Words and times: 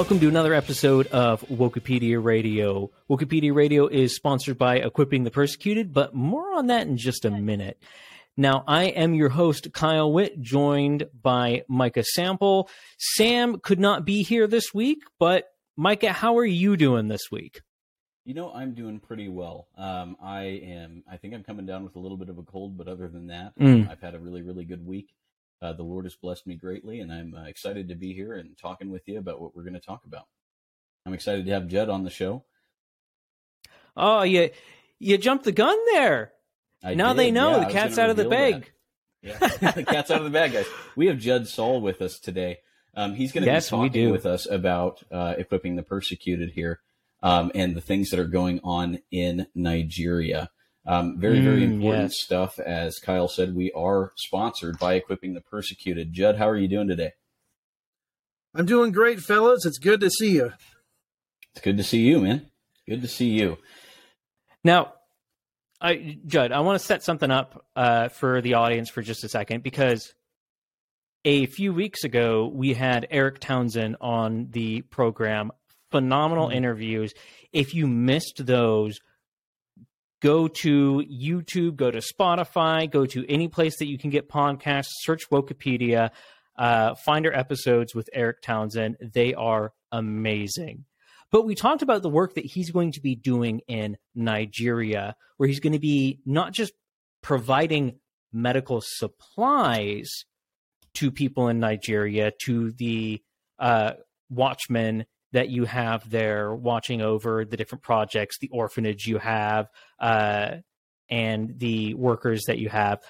welcome 0.00 0.18
to 0.18 0.28
another 0.28 0.54
episode 0.54 1.06
of 1.08 1.42
Wokepedia 1.48 2.24
Radio. 2.24 2.90
Wokepedia 3.10 3.54
Radio 3.54 3.86
is 3.86 4.16
sponsored 4.16 4.56
by 4.56 4.76
Equipping 4.76 5.24
the 5.24 5.30
Persecuted, 5.30 5.92
but 5.92 6.14
more 6.14 6.54
on 6.54 6.68
that 6.68 6.86
in 6.86 6.96
just 6.96 7.26
a 7.26 7.30
minute. 7.30 7.78
Now, 8.34 8.64
I 8.66 8.84
am 8.84 9.12
your 9.12 9.28
host, 9.28 9.74
Kyle 9.74 10.10
Witt, 10.10 10.40
joined 10.40 11.06
by 11.22 11.64
Micah 11.68 12.02
Sample. 12.02 12.70
Sam 12.96 13.58
could 13.60 13.78
not 13.78 14.06
be 14.06 14.22
here 14.22 14.46
this 14.46 14.72
week, 14.72 15.02
but 15.18 15.48
Micah, 15.76 16.14
how 16.14 16.38
are 16.38 16.46
you 16.46 16.78
doing 16.78 17.08
this 17.08 17.30
week? 17.30 17.60
You 18.24 18.32
know, 18.32 18.50
I'm 18.54 18.72
doing 18.72 19.00
pretty 19.00 19.28
well. 19.28 19.68
Um, 19.76 20.16
I 20.22 20.44
am. 20.44 21.04
I 21.12 21.18
think 21.18 21.34
I'm 21.34 21.44
coming 21.44 21.66
down 21.66 21.84
with 21.84 21.96
a 21.96 21.98
little 21.98 22.16
bit 22.16 22.30
of 22.30 22.38
a 22.38 22.42
cold, 22.42 22.78
but 22.78 22.88
other 22.88 23.06
than 23.08 23.26
that, 23.26 23.52
Mm. 23.58 23.90
I've 23.90 24.00
had 24.00 24.14
a 24.14 24.18
really, 24.18 24.40
really 24.40 24.64
good 24.64 24.86
week. 24.86 25.10
Uh, 25.62 25.72
the 25.72 25.82
Lord 25.82 26.06
has 26.06 26.14
blessed 26.16 26.46
me 26.46 26.54
greatly, 26.54 27.00
and 27.00 27.12
I'm 27.12 27.34
uh, 27.34 27.44
excited 27.44 27.88
to 27.88 27.94
be 27.94 28.14
here 28.14 28.34
and 28.34 28.56
talking 28.56 28.90
with 28.90 29.06
you 29.06 29.18
about 29.18 29.40
what 29.40 29.54
we're 29.54 29.62
going 29.62 29.74
to 29.74 29.80
talk 29.80 30.04
about. 30.06 30.26
I'm 31.06 31.12
excited 31.12 31.44
to 31.46 31.52
have 31.52 31.68
Judd 31.68 31.88
on 31.88 32.04
the 32.04 32.10
show. 32.10 32.44
Oh, 33.96 34.22
you 34.22 34.50
you 34.98 35.18
jumped 35.18 35.44
the 35.44 35.52
gun 35.52 35.76
there. 35.92 36.32
I 36.82 36.94
now 36.94 37.08
did, 37.12 37.18
they 37.18 37.30
know 37.30 37.58
yeah, 37.58 37.64
the 37.66 37.72
cat's 37.72 37.98
out 37.98 38.10
of 38.10 38.16
the 38.16 38.28
bag. 38.28 38.70
that. 39.22 39.40
Yeah, 39.62 39.70
the 39.72 39.84
cat's 39.84 40.10
out 40.10 40.18
of 40.18 40.24
the 40.24 40.30
bag, 40.30 40.52
guys. 40.52 40.66
We 40.96 41.06
have 41.08 41.18
Judd 41.18 41.46
Saul 41.46 41.80
with 41.80 42.00
us 42.00 42.18
today. 42.18 42.58
Um, 42.94 43.14
he's 43.14 43.32
going 43.32 43.44
to 43.44 43.50
Yes, 43.50 43.70
be 43.70 43.76
talking 43.76 44.10
with 44.10 44.26
us 44.26 44.48
about 44.50 45.02
uh, 45.10 45.34
equipping 45.36 45.76
the 45.76 45.82
persecuted 45.82 46.52
here 46.52 46.80
um, 47.22 47.52
and 47.54 47.76
the 47.76 47.80
things 47.80 48.10
that 48.10 48.18
are 48.18 48.24
going 48.24 48.60
on 48.64 49.00
in 49.10 49.46
Nigeria. 49.54 50.50
Um, 50.86 51.18
very, 51.18 51.40
very 51.40 51.60
Mm, 51.60 51.74
important 51.74 52.04
yes. 52.04 52.22
stuff. 52.22 52.58
As 52.58 52.98
Kyle 52.98 53.28
said, 53.28 53.54
we 53.54 53.70
are 53.72 54.12
sponsored 54.16 54.78
by 54.78 54.94
Equipping 54.94 55.34
the 55.34 55.40
Persecuted. 55.42 56.12
Judd, 56.12 56.36
how 56.38 56.48
are 56.48 56.56
you 56.56 56.68
doing 56.68 56.88
today? 56.88 57.12
I'm 58.54 58.66
doing 58.66 58.90
great, 58.90 59.20
fellas. 59.20 59.64
It's 59.66 59.78
good 59.78 60.00
to 60.00 60.10
see 60.10 60.30
you. 60.36 60.52
It's 61.52 61.60
good 61.62 61.76
to 61.76 61.84
see 61.84 62.00
you, 62.00 62.20
man. 62.20 62.50
Good 62.88 63.02
to 63.02 63.08
see 63.08 63.28
you. 63.28 63.58
Now, 64.64 64.94
I, 65.80 66.18
Judd, 66.26 66.50
I 66.52 66.60
want 66.60 66.80
to 66.80 66.84
set 66.84 67.02
something 67.02 67.30
up 67.30 67.64
uh, 67.76 68.08
for 68.08 68.40
the 68.40 68.54
audience 68.54 68.88
for 68.90 69.02
just 69.02 69.22
a 69.24 69.28
second 69.28 69.62
because 69.62 70.14
a 71.24 71.46
few 71.46 71.72
weeks 71.72 72.04
ago 72.04 72.50
we 72.52 72.74
had 72.74 73.06
Eric 73.10 73.38
Townsend 73.40 73.96
on 74.00 74.48
the 74.50 74.80
program. 74.82 75.52
Phenomenal 75.90 76.48
Mhm. 76.48 76.54
interviews. 76.54 77.14
If 77.52 77.74
you 77.74 77.86
missed 77.86 78.44
those, 78.46 79.00
go 80.20 80.48
to 80.48 81.04
YouTube, 81.10 81.76
go 81.76 81.90
to 81.90 81.98
Spotify, 81.98 82.90
go 82.90 83.06
to 83.06 83.24
any 83.28 83.48
place 83.48 83.78
that 83.78 83.88
you 83.88 83.98
can 83.98 84.10
get 84.10 84.28
podcasts, 84.28 84.90
search 85.00 85.28
Wokepedia, 85.30 86.10
uh, 86.58 86.94
find 87.06 87.26
our 87.26 87.32
episodes 87.32 87.94
with 87.94 88.08
Eric 88.12 88.42
Townsend. 88.42 88.96
They 89.00 89.34
are 89.34 89.72
amazing. 89.90 90.84
But 91.32 91.46
we 91.46 91.54
talked 91.54 91.82
about 91.82 92.02
the 92.02 92.10
work 92.10 92.34
that 92.34 92.44
he's 92.44 92.70
going 92.70 92.92
to 92.92 93.00
be 93.00 93.14
doing 93.14 93.60
in 93.68 93.96
Nigeria, 94.14 95.14
where 95.36 95.48
he's 95.48 95.60
going 95.60 95.72
to 95.72 95.78
be 95.78 96.20
not 96.26 96.52
just 96.52 96.72
providing 97.22 97.98
medical 98.32 98.80
supplies 98.84 100.10
to 100.94 101.10
people 101.10 101.48
in 101.48 101.60
Nigeria, 101.60 102.32
to 102.44 102.72
the 102.72 103.22
uh, 103.58 103.92
watchmen 104.28 105.06
that 105.32 105.48
you 105.48 105.64
have 105.64 106.08
there 106.10 106.54
watching 106.54 107.00
over 107.02 107.44
the 107.44 107.56
different 107.56 107.82
projects, 107.82 108.38
the 108.38 108.48
orphanage 108.52 109.06
you 109.06 109.18
have, 109.18 109.68
uh, 110.00 110.56
and 111.08 111.58
the 111.58 111.94
workers 111.94 112.44
that 112.46 112.58
you 112.58 112.68
have. 112.68 113.00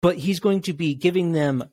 But 0.00 0.18
he's 0.18 0.40
going 0.40 0.62
to 0.62 0.72
be 0.72 0.94
giving 0.94 1.32
them 1.32 1.64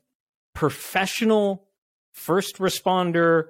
professional 0.54 1.68
first 2.12 2.58
responder 2.58 3.44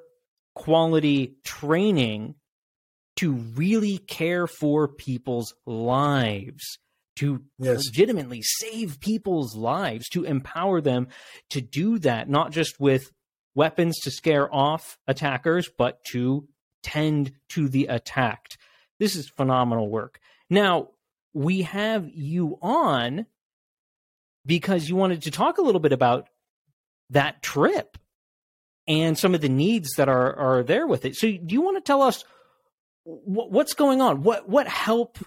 quality 0.54 1.36
training 1.44 2.34
to 3.16 3.32
really 3.32 3.98
care 3.98 4.46
for 4.46 4.88
people's 4.88 5.54
lives, 5.66 6.78
to 7.16 7.42
Yes. 7.58 7.84
legitimately 7.86 8.40
save 8.42 9.00
people's 9.00 9.54
lives, 9.56 10.08
to 10.10 10.24
empower 10.24 10.80
them 10.80 11.08
to 11.50 11.60
do 11.60 11.98
that, 11.98 12.28
not 12.28 12.52
just 12.52 12.80
with 12.80 13.10
weapons 13.54 13.98
to 14.00 14.10
scare 14.10 14.52
off 14.54 14.98
attackers, 15.06 15.68
but 15.68 16.02
to 16.04 16.48
tend 16.82 17.32
to 17.50 17.68
the 17.68 17.86
attacked. 17.86 18.58
This 18.98 19.16
is 19.16 19.28
phenomenal 19.28 19.88
work. 19.88 20.20
Now, 20.48 20.90
we 21.32 21.62
have 21.62 22.08
you 22.08 22.58
on 22.60 23.26
because 24.46 24.88
you 24.88 24.96
wanted 24.96 25.22
to 25.22 25.30
talk 25.30 25.58
a 25.58 25.62
little 25.62 25.80
bit 25.80 25.92
about 25.92 26.28
that 27.10 27.42
trip 27.42 27.98
and 28.86 29.18
some 29.18 29.34
of 29.34 29.40
the 29.40 29.48
needs 29.48 29.94
that 29.96 30.08
are 30.08 30.34
are 30.34 30.62
there 30.62 30.86
with 30.86 31.04
it. 31.04 31.16
So, 31.16 31.28
do 31.28 31.54
you 31.54 31.60
want 31.60 31.76
to 31.76 31.86
tell 31.86 32.02
us 32.02 32.24
wh- 33.04 33.50
what's 33.50 33.74
going 33.74 34.00
on? 34.00 34.22
What 34.22 34.48
what 34.48 34.66
help 34.68 35.18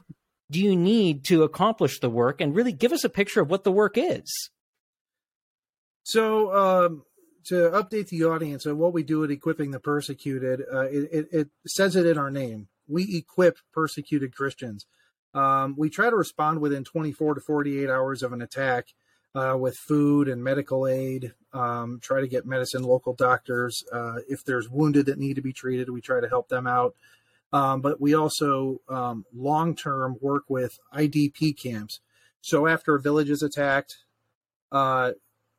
do 0.52 0.60
you 0.60 0.76
need 0.76 1.26
to 1.26 1.44
accomplish 1.44 2.00
the 2.00 2.10
work, 2.10 2.42
and 2.42 2.56
really 2.56 2.74
give 2.74 2.92
us 2.92 3.04
a 3.04 3.10
picture 3.10 3.42
of 3.42 3.50
what 3.50 3.64
the 3.64 3.72
work 3.72 3.98
is? 3.98 4.50
So, 6.04 6.54
um, 6.54 7.04
to 7.46 7.70
update 7.72 8.10
the 8.10 8.26
audience 8.26 8.66
on 8.66 8.78
what 8.78 8.94
we 8.94 9.04
do 9.04 9.24
at 9.24 9.32
Equipping 9.32 9.72
the 9.72 9.80
Persecuted, 9.80 10.62
uh, 10.72 10.82
it, 10.82 11.10
it, 11.12 11.28
it 11.32 11.50
says 11.66 11.96
it 11.96 12.06
in 12.06 12.18
our 12.18 12.32
name. 12.32 12.68
We 12.88 13.18
equip 13.18 13.58
persecuted 13.72 14.36
Christians. 14.36 14.86
Um, 15.34 15.76
we 15.78 15.90
try 15.90 16.10
to 16.10 16.16
respond 16.16 16.60
within 16.60 16.84
24 16.84 17.36
to 17.36 17.42
48 17.42 17.90
hours 17.90 18.24
of 18.24 18.34
an 18.34 18.42
attack 18.42 18.88
uh, 19.36 19.56
with 19.60 19.76
food 19.78 20.28
and 20.28 20.44
medical 20.44 20.88
aid. 20.88 21.34
Um, 21.54 22.00
try 22.02 22.22
to 22.22 22.28
get 22.28 22.46
medicine, 22.46 22.84
local 22.84 23.14
doctors. 23.14 23.84
Uh, 23.92 24.18
if 24.28 24.44
there's 24.44 24.70
wounded 24.70 25.08
that 25.08 25.18
need 25.18 25.36
to 25.36 25.42
be 25.42 25.54
treated, 25.54 25.90
we 25.90 26.02
try 26.02 26.20
to 26.20 26.30
help 26.30 26.50
them 26.50 26.68
out. 26.68 26.96
Um, 27.52 27.82
but 27.82 28.02
we 28.02 28.16
also 28.16 28.82
um, 28.90 29.26
long 29.34 29.76
term 29.76 30.18
work 30.22 30.44
with 30.50 30.80
IDP 30.94 31.58
camps. 31.58 32.00
So 32.42 32.68
after 32.68 32.96
a 32.96 33.02
village 33.02 33.30
is 33.30 33.44
attacked, 33.44 33.98
uh, 34.72 35.12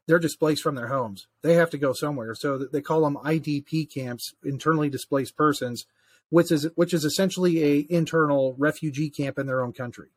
they're 0.07 0.19
displaced 0.19 0.63
from 0.63 0.75
their 0.75 0.89
homes. 0.89 1.27
They 1.43 1.55
have 1.55 1.71
to 1.71 1.79
go 1.79 1.93
somewhere. 1.93 2.35
So 2.35 2.59
they 2.59 2.81
call 2.83 3.03
them 3.03 3.17
IDP 3.17 3.93
camps, 3.93 4.35
internally 4.45 4.91
displaced 4.91 5.37
persons, 5.37 5.87
which 6.31 6.51
is 6.51 6.69
which 6.75 6.93
is 6.93 7.05
essentially 7.05 7.63
a 7.65 7.87
internal 7.89 8.55
refugee 8.59 9.11
camp 9.11 9.39
in 9.39 9.47
their 9.47 9.63
own 9.63 9.73
country. 9.73 10.09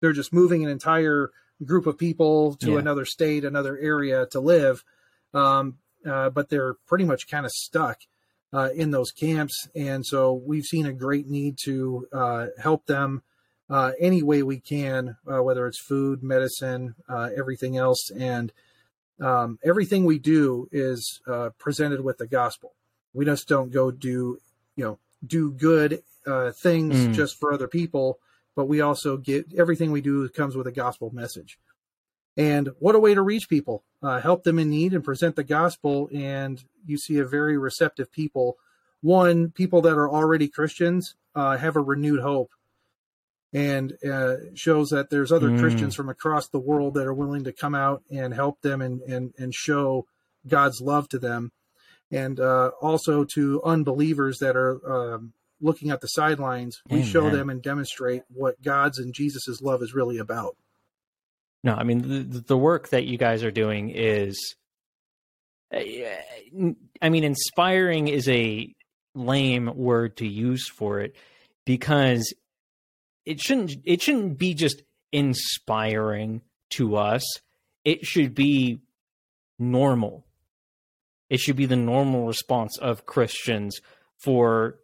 They're 0.00 0.12
just 0.12 0.32
moving 0.32 0.64
an 0.64 0.70
entire 0.70 1.30
group 1.64 1.86
of 1.86 1.98
people 1.98 2.54
to 2.56 2.72
Yeah. 2.72 2.78
another 2.78 3.04
state, 3.04 3.44
another 3.44 3.76
area 3.78 4.26
to 4.26 4.40
live, 4.40 4.84
um, 5.34 5.78
uh, 6.06 6.30
but 6.30 6.48
they're 6.48 6.74
pretty 6.86 7.04
much 7.04 7.28
kind 7.28 7.44
of 7.44 7.50
stuck 7.52 7.98
uh, 8.52 8.70
in 8.74 8.92
those 8.92 9.10
camps. 9.10 9.68
And 9.74 10.06
so 10.06 10.32
we've 10.32 10.64
seen 10.64 10.86
a 10.86 10.92
great 10.92 11.26
need 11.28 11.58
to 11.64 12.06
uh, 12.12 12.46
help 12.62 12.86
them 12.86 13.22
uh, 13.68 13.92
any 13.98 14.22
way 14.22 14.42
we 14.42 14.60
can, 14.60 15.16
uh, 15.26 15.42
whether 15.42 15.66
it's 15.66 15.80
food, 15.80 16.22
medicine, 16.22 16.94
uh, 17.08 17.30
everything 17.36 17.76
else, 17.76 18.10
and 18.16 18.52
um, 19.20 19.58
everything 19.64 20.04
we 20.04 20.18
do 20.18 20.68
is 20.70 21.20
uh, 21.26 21.50
presented 21.58 22.00
with 22.02 22.18
the 22.18 22.26
gospel. 22.26 22.74
We 23.12 23.24
just 23.24 23.48
don't 23.48 23.70
go 23.70 23.90
do, 23.90 24.38
you 24.76 24.84
know, 24.84 24.98
do 25.26 25.52
good 25.52 26.02
uh, 26.26 26.52
things 26.52 27.08
Mm. 27.08 27.14
just 27.14 27.38
for 27.38 27.52
other 27.52 27.68
people, 27.68 28.18
but 28.54 28.66
we 28.66 28.80
also 28.80 29.16
get 29.16 29.46
everything 29.56 29.90
we 29.90 30.00
do 30.00 30.28
comes 30.28 30.56
with 30.56 30.66
a 30.66 30.72
gospel 30.72 31.10
message. 31.12 31.58
And 32.36 32.68
what 32.78 32.94
a 32.94 33.00
way 33.00 33.14
to 33.14 33.22
reach 33.22 33.48
people, 33.48 33.82
uh, 34.02 34.20
help 34.20 34.44
them 34.44 34.58
in 34.58 34.70
need 34.70 34.94
and 34.94 35.02
present 35.02 35.34
the 35.34 35.42
gospel. 35.42 36.08
And 36.14 36.62
you 36.86 36.96
see 36.96 37.18
a 37.18 37.24
very 37.24 37.58
receptive 37.58 38.12
people. 38.12 38.58
One, 39.00 39.50
people 39.50 39.80
that 39.82 39.96
are 39.96 40.08
already 40.08 40.48
Christians 40.48 41.16
uh, 41.34 41.56
have 41.56 41.76
a 41.76 41.80
renewed 41.80 42.20
hope 42.20 42.50
and 43.52 43.94
uh, 44.04 44.36
shows 44.54 44.90
that 44.90 45.10
there's 45.10 45.32
other 45.32 45.48
Mm. 45.48 45.60
Christians 45.60 45.94
from 45.94 46.08
across 46.08 46.48
the 46.48 46.58
world 46.58 46.94
that 46.94 47.06
are 47.06 47.14
willing 47.14 47.44
to 47.44 47.52
come 47.52 47.74
out 47.74 48.02
and 48.10 48.34
help 48.34 48.60
them 48.60 48.82
and, 48.82 49.00
and, 49.02 49.32
and 49.38 49.54
show 49.54 50.06
God's 50.46 50.80
love 50.80 51.08
to 51.10 51.18
them. 51.18 51.52
And 52.10 52.40
uh, 52.40 52.70
also 52.80 53.24
to 53.34 53.62
unbelievers 53.64 54.38
that 54.38 54.56
are 54.56 55.14
um, 55.14 55.32
looking 55.60 55.90
at 55.90 56.00
the 56.00 56.06
sidelines, 56.06 56.80
we 56.88 57.02
show 57.02 57.30
them 57.30 57.50
and 57.50 57.62
demonstrate 57.62 58.22
what 58.28 58.62
God's 58.62 58.98
and 58.98 59.12
Jesus's 59.12 59.60
love 59.60 59.82
is 59.82 59.94
really 59.94 60.18
about. 60.18 60.56
No, 61.64 61.74
I 61.74 61.82
mean 61.82 62.30
the, 62.30 62.40
the 62.40 62.56
work 62.56 62.90
that 62.90 63.06
you 63.06 63.18
guys 63.18 63.42
are 63.44 63.50
doing 63.50 63.90
is, 63.90 64.54
uh, 65.74 65.80
I 67.02 67.08
mean, 67.08 67.24
inspiring 67.24 68.08
is 68.08 68.28
a 68.28 68.72
lame 69.14 69.70
word 69.74 70.16
to 70.18 70.26
use 70.26 70.68
for 70.68 71.00
it 71.00 71.14
because 71.66 72.32
it 73.28 73.40
shouldn't 73.40 73.76
it 73.84 74.00
shouldn't 74.00 74.38
be 74.38 74.54
just 74.54 74.82
inspiring 75.12 76.40
to 76.70 76.96
us. 76.96 77.22
It 77.84 78.06
should 78.06 78.34
be 78.34 78.80
normal. 79.58 80.24
It 81.28 81.40
should 81.40 81.56
be 81.56 81.66
the 81.66 81.76
normal 81.76 82.26
response 82.26 82.78
of 82.78 83.04
Christians 83.04 83.80
for 84.16 84.78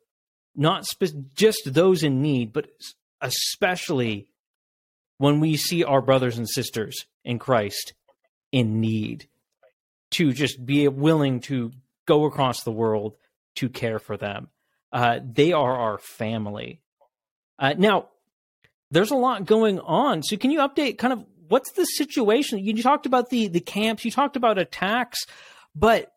not 0.54 0.84
spe- 0.84 1.34
just 1.34 1.72
those 1.72 2.02
in 2.02 2.20
need, 2.20 2.52
but 2.52 2.68
especially 3.22 4.28
when 5.16 5.40
we 5.40 5.56
see 5.56 5.82
our 5.82 6.02
brothers 6.02 6.36
and 6.36 6.48
sisters 6.48 7.06
in 7.24 7.38
Christ 7.38 7.94
in 8.52 8.80
need, 8.80 9.26
to 10.10 10.32
just 10.32 10.64
be 10.64 10.86
willing 10.86 11.40
to 11.40 11.72
go 12.06 12.24
across 12.26 12.62
the 12.62 12.70
world 12.70 13.16
to 13.56 13.68
care 13.68 13.98
for 13.98 14.16
them. 14.16 14.48
Uh, 14.92 15.18
they 15.24 15.52
are 15.52 15.76
our 15.76 15.98
family. 15.98 16.82
Uh, 17.58 17.74
now, 17.76 18.08
there's 18.94 19.10
a 19.10 19.16
lot 19.16 19.44
going 19.44 19.80
on. 19.80 20.22
So, 20.22 20.36
can 20.36 20.50
you 20.50 20.60
update 20.60 20.98
kind 20.98 21.12
of 21.12 21.24
what's 21.48 21.72
the 21.72 21.84
situation? 21.84 22.58
You 22.58 22.82
talked 22.82 23.06
about 23.06 23.30
the 23.30 23.48
the 23.48 23.60
camps, 23.60 24.04
you 24.04 24.10
talked 24.10 24.36
about 24.36 24.58
attacks, 24.58 25.26
but 25.74 26.12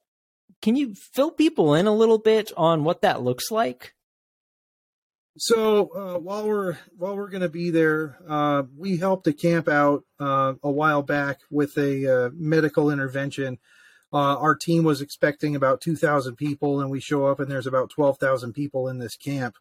can 0.62 0.76
you 0.76 0.96
fill 1.14 1.32
people 1.32 1.76
in 1.76 1.88
a 1.88 1.94
little 1.94 2.18
bit 2.18 2.52
on 2.58 2.84
what 2.84 3.02
that 3.02 3.22
looks 3.22 3.52
like? 3.52 3.94
So 5.40 5.90
uh, 5.96 6.20
while 6.20 6.48
we're 6.48 6.78
while 6.98 7.16
we're 7.16 7.30
going 7.30 7.42
to 7.42 7.50
be 7.50 7.70
there, 7.70 8.18
uh, 8.28 8.64
we 8.76 8.98
helped 8.98 9.28
a 9.28 9.34
camp 9.34 9.68
out 9.68 10.04
uh, 10.20 10.56
a 10.64 10.72
while 10.72 11.04
back 11.04 11.42
with 11.52 11.78
a 11.78 12.26
uh, 12.26 12.30
medical 12.34 12.90
intervention. 12.90 13.60
Uh, 14.12 14.38
our 14.38 14.56
team 14.56 14.84
was 14.84 15.00
expecting 15.00 15.56
about 15.56 15.80
two 15.80 15.96
thousand 15.96 16.38
people, 16.38 16.82
and 16.82 16.90
we 16.90 17.00
show 17.00 17.28
up 17.28 17.40
and 17.40 17.52
there's 17.52 17.68
about 17.68 17.92
twelve 17.92 18.18
thousand 18.18 18.54
people 18.54 18.88
in 18.88 18.98
this 18.98 19.16
camp, 19.16 19.58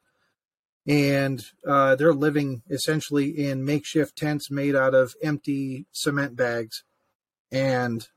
and 0.87 1.45
uh, 1.67 1.97
they're 1.97 2.15
living 2.15 2.63
essentially 2.71 3.47
in 3.47 3.65
makeshift 3.65 4.17
tents 4.17 4.51
made 4.51 4.77
out 4.77 4.95
of 4.95 5.15
empty 5.23 5.87
cement 5.93 6.37
bags 6.37 6.85
and 7.51 8.09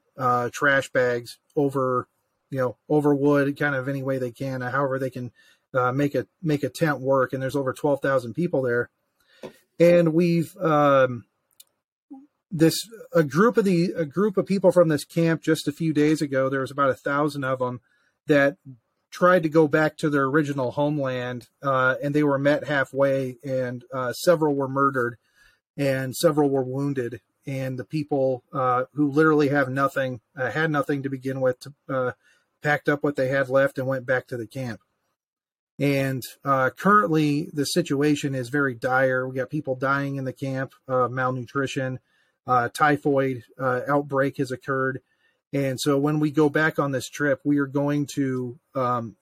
trash 0.52 0.90
bags 0.92 1.40
over, 1.56 2.08
you 2.50 2.60
know, 2.60 2.78
over 2.88 3.16
wood, 3.16 3.58
kind 3.58 3.76
of 3.76 3.88
any 3.88 4.04
way 4.04 4.18
they 4.18 4.32
can, 4.32 4.62
however 4.62 5.00
they 5.00 5.10
can 5.10 5.32
uh, 5.74 5.92
make 5.92 6.16
a 6.16 6.28
make 6.42 6.64
a 6.64 6.70
tent 6.70 7.00
work, 7.00 7.34
and 7.34 7.42
there's 7.42 7.56
over 7.56 7.74
twelve 7.74 8.02
thousand 8.02 8.34
people 8.34 8.62
there, 8.62 8.90
and 9.80 10.14
we've 10.14 10.56
um, 10.58 11.26
this 12.52 12.88
a 13.14 13.24
group 13.24 13.58
of 13.58 13.66
the 13.66 13.94
a 13.96 14.06
group 14.06 14.38
of 14.38 14.46
people 14.46 14.72
from 14.72 14.90
this 14.90 15.06
camp 15.06 15.42
just 15.42 15.68
a 15.68 15.72
few 15.72 15.94
days 15.94 16.22
ago. 16.22 16.50
There 16.50 16.62
was 16.62 16.72
about 16.72 16.90
a 16.90 16.96
thousand 16.96 17.44
of 17.44 17.60
them 17.60 17.82
that 18.26 18.58
tried 19.12 19.44
to 19.44 19.50
go 19.50 19.68
back 19.68 19.98
to 19.98 20.10
their 20.10 20.26
original 20.26 20.72
homeland, 20.72 21.48
uh, 21.64 21.96
and 22.04 22.14
they 22.14 22.24
were 22.24 22.38
met 22.38 22.68
halfway, 22.68 23.38
and 23.44 23.84
uh, 23.94 24.14
several 24.14 24.56
were 24.56 24.68
murdered, 24.68 25.18
and 25.78 26.16
several 26.16 26.50
were 26.50 26.64
wounded, 26.64 27.22
and 27.46 27.80
the 27.80 27.86
people 27.86 28.44
uh, 28.54 28.84
who 28.94 29.10
literally 29.10 29.50
have 29.50 29.70
nothing 29.70 30.22
uh, 30.38 30.52
had 30.52 30.70
nothing 30.70 31.04
to 31.04 31.10
begin 31.10 31.42
with, 31.42 31.60
to, 31.60 31.74
uh, 31.90 32.12
packed 32.62 32.90
up 32.90 33.04
what 33.04 33.16
they 33.16 33.30
had 33.30 33.50
left 33.50 33.78
and 33.78 33.88
went 33.88 34.06
back 34.06 34.28
to 34.28 34.38
the 34.38 34.48
camp. 34.48 34.82
And 35.80 36.22
uh, 36.44 36.72
currently, 36.72 37.50
the 37.54 37.64
situation 37.64 38.36
is 38.36 38.50
very 38.50 38.76
dire. 38.76 39.28
We 39.28 39.38
got 39.38 39.50
people 39.50 39.76
dying 39.76 40.18
in 40.18 40.26
the 40.26 40.34
camp, 40.34 40.74
malnutrition, 40.88 42.00
typhoid 42.74 43.44
outbreak 43.58 44.38
has 44.38 44.52
occurred. 44.52 45.02
And 45.52 45.80
so, 45.80 45.98
when 45.98 46.20
we 46.20 46.32
go 46.32 46.50
back 46.50 46.80
on 46.80 46.92
this 46.92 47.10
trip, 47.10 47.42
we 47.44 47.58
are 47.58 47.68
going 47.68 48.08
to 48.16 48.60
um, 48.76 49.16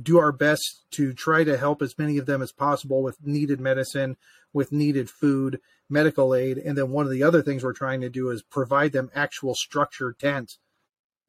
do 0.00 0.18
our 0.18 0.32
best 0.32 0.84
to 0.92 1.12
try 1.12 1.44
to 1.44 1.56
help 1.56 1.82
as 1.82 1.98
many 1.98 2.18
of 2.18 2.26
them 2.26 2.42
as 2.42 2.52
possible 2.52 3.02
with 3.02 3.24
needed 3.24 3.60
medicine, 3.60 4.16
with 4.52 4.72
needed 4.72 5.08
food, 5.08 5.60
medical 5.88 6.34
aid. 6.34 6.58
And 6.58 6.76
then, 6.76 6.90
one 6.90 7.06
of 7.06 7.12
the 7.12 7.22
other 7.22 7.42
things 7.42 7.62
we're 7.62 7.72
trying 7.72 8.00
to 8.00 8.10
do 8.10 8.30
is 8.30 8.42
provide 8.42 8.92
them 8.92 9.10
actual 9.14 9.54
structured 9.54 10.18
tents, 10.18 10.58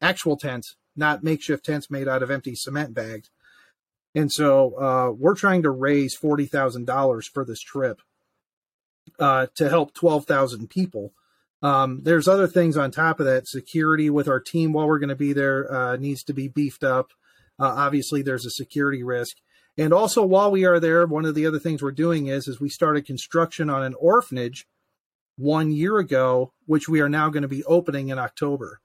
actual 0.00 0.36
tents, 0.36 0.76
not 0.96 1.22
makeshift 1.22 1.64
tents 1.64 1.90
made 1.90 2.08
out 2.08 2.22
of 2.22 2.30
empty 2.30 2.54
cement 2.54 2.92
bags 2.92 3.30
and 4.14 4.30
so 4.32 4.74
uh, 4.80 5.10
we're 5.12 5.34
trying 5.34 5.62
to 5.62 5.70
raise 5.70 6.14
forty 6.14 6.46
thousand 6.46 6.86
dollars 6.86 7.28
for 7.28 7.44
this 7.44 7.60
trip 7.60 8.00
uh, 9.18 9.46
to 9.56 9.68
help 9.68 9.94
twelve 9.94 10.26
thousand 10.26 10.68
people. 10.70 11.12
Um, 11.62 12.00
there's 12.02 12.28
other 12.28 12.46
things 12.46 12.76
on 12.76 12.90
top 12.90 13.20
of 13.20 13.26
that. 13.26 13.46
Security 13.46 14.08
with 14.10 14.28
our 14.28 14.40
team 14.40 14.72
while 14.72 14.86
we're 14.86 14.98
going 14.98 15.08
to 15.10 15.16
be 15.16 15.32
there 15.32 15.72
uh, 15.72 15.96
needs 15.96 16.22
to 16.24 16.32
be 16.32 16.48
beefed 16.48 16.84
up. 16.84 17.10
Uh, 17.58 17.74
obviously, 17.76 18.22
there's 18.22 18.46
a 18.46 18.50
security 18.50 19.02
risk, 19.02 19.36
and 19.76 19.92
also 19.92 20.24
while 20.24 20.50
we 20.50 20.64
are 20.64 20.80
there, 20.80 21.06
one 21.06 21.26
of 21.26 21.34
the 21.34 21.46
other 21.46 21.58
things 21.58 21.82
we're 21.82 21.92
doing 21.92 22.26
is 22.26 22.48
is 22.48 22.60
we 22.60 22.70
started 22.70 23.06
construction 23.06 23.68
on 23.68 23.82
an 23.82 23.94
orphanage 24.00 24.66
one 25.36 25.70
year 25.70 25.98
ago, 25.98 26.52
which 26.66 26.88
we 26.88 27.00
are 27.00 27.08
now 27.08 27.28
going 27.28 27.42
to 27.42 27.48
be 27.48 27.64
opening 27.64 28.08
in 28.08 28.18
October. 28.18 28.80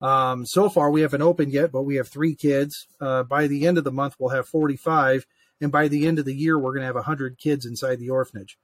Um, 0.00 0.46
so 0.46 0.68
far, 0.68 0.90
we 0.90 1.00
haven't 1.00 1.22
opened 1.22 1.52
yet, 1.52 1.72
but 1.72 1.82
we 1.82 1.96
have 1.96 2.08
three 2.08 2.34
kids. 2.34 2.86
Uh, 3.00 3.24
by 3.24 3.46
the 3.46 3.66
end 3.66 3.78
of 3.78 3.84
the 3.84 3.92
month, 3.92 4.16
we'll 4.18 4.34
have 4.34 4.46
45. 4.48 5.26
And 5.60 5.72
by 5.72 5.88
the 5.88 6.06
end 6.06 6.18
of 6.18 6.24
the 6.24 6.34
year, 6.34 6.58
we're 6.58 6.72
going 6.72 6.82
to 6.82 6.86
have 6.86 6.94
100 6.94 7.38
kids 7.38 7.66
inside 7.66 7.98
the 7.98 8.10
orphanage. 8.10 8.58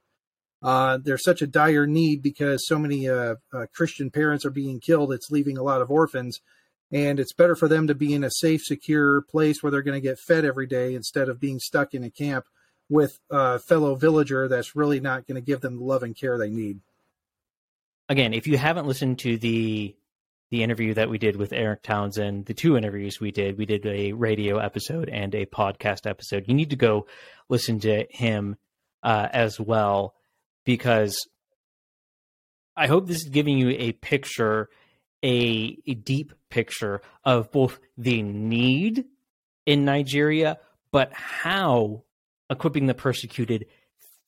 Uh, 0.65 0.97
there's 0.97 1.23
such 1.23 1.43
a 1.43 1.47
dire 1.47 1.85
need 1.85 2.23
because 2.23 2.65
so 2.65 2.79
many 2.79 3.07
uh, 3.07 3.35
uh, 3.53 3.67
Christian 3.71 4.09
parents 4.09 4.43
are 4.45 4.49
being 4.49 4.79
killed. 4.79 5.13
It's 5.13 5.29
leaving 5.29 5.59
a 5.59 5.63
lot 5.63 5.79
of 5.79 5.91
orphans. 5.91 6.41
And 6.91 7.19
it's 7.19 7.33
better 7.33 7.55
for 7.55 7.67
them 7.67 7.85
to 7.85 7.93
be 7.93 8.15
in 8.15 8.23
a 8.23 8.31
safe, 8.31 8.61
secure 8.63 9.21
place 9.21 9.61
where 9.61 9.71
they're 9.71 9.83
going 9.83 10.01
to 10.01 10.07
get 10.07 10.17
fed 10.17 10.43
every 10.43 10.65
day 10.65 10.95
instead 10.95 11.29
of 11.29 11.39
being 11.39 11.59
stuck 11.59 11.93
in 11.93 12.03
a 12.03 12.09
camp 12.09 12.45
with 12.89 13.19
a 13.29 13.59
fellow 13.59 13.93
villager 13.93 14.47
that's 14.47 14.75
really 14.75 14.99
not 14.99 15.27
going 15.27 15.35
to 15.35 15.41
give 15.41 15.61
them 15.61 15.77
the 15.77 15.83
love 15.83 16.01
and 16.01 16.17
care 16.17 16.35
they 16.39 16.49
need. 16.49 16.79
Again, 18.09 18.33
if 18.33 18.47
you 18.47 18.57
haven't 18.57 18.87
listened 18.87 19.19
to 19.19 19.37
the 19.37 19.95
the 20.51 20.61
interview 20.63 20.93
that 20.93 21.09
we 21.09 21.17
did 21.17 21.35
with 21.35 21.53
Eric 21.53 21.81
Townsend, 21.81 22.45
the 22.45 22.53
two 22.53 22.77
interviews 22.77 23.19
we 23.19 23.31
did, 23.31 23.57
we 23.57 23.65
did 23.65 23.85
a 23.85 24.13
radio 24.13 24.59
episode 24.59 25.09
and 25.09 25.33
a 25.33 25.47
podcast 25.47 26.07
episode. 26.07 26.45
You 26.47 26.53
need 26.53 26.69
to 26.69 26.75
go 26.75 27.07
listen 27.49 27.79
to 27.81 28.05
him 28.09 28.55
uh, 29.01 29.27
as 29.31 29.59
well 29.59 30.13
because 30.65 31.17
I 32.75 32.87
hope 32.87 33.07
this 33.07 33.17
is 33.17 33.29
giving 33.29 33.57
you 33.57 33.69
a 33.69 33.93
picture, 33.93 34.69
a, 35.23 35.77
a 35.87 35.93
deep 35.93 36.33
picture 36.49 37.01
of 37.23 37.51
both 37.51 37.79
the 37.97 38.21
need 38.21 39.05
in 39.65 39.85
Nigeria, 39.85 40.57
but 40.91 41.13
how 41.13 42.03
equipping 42.49 42.87
the 42.87 42.93
persecuted 42.93 43.67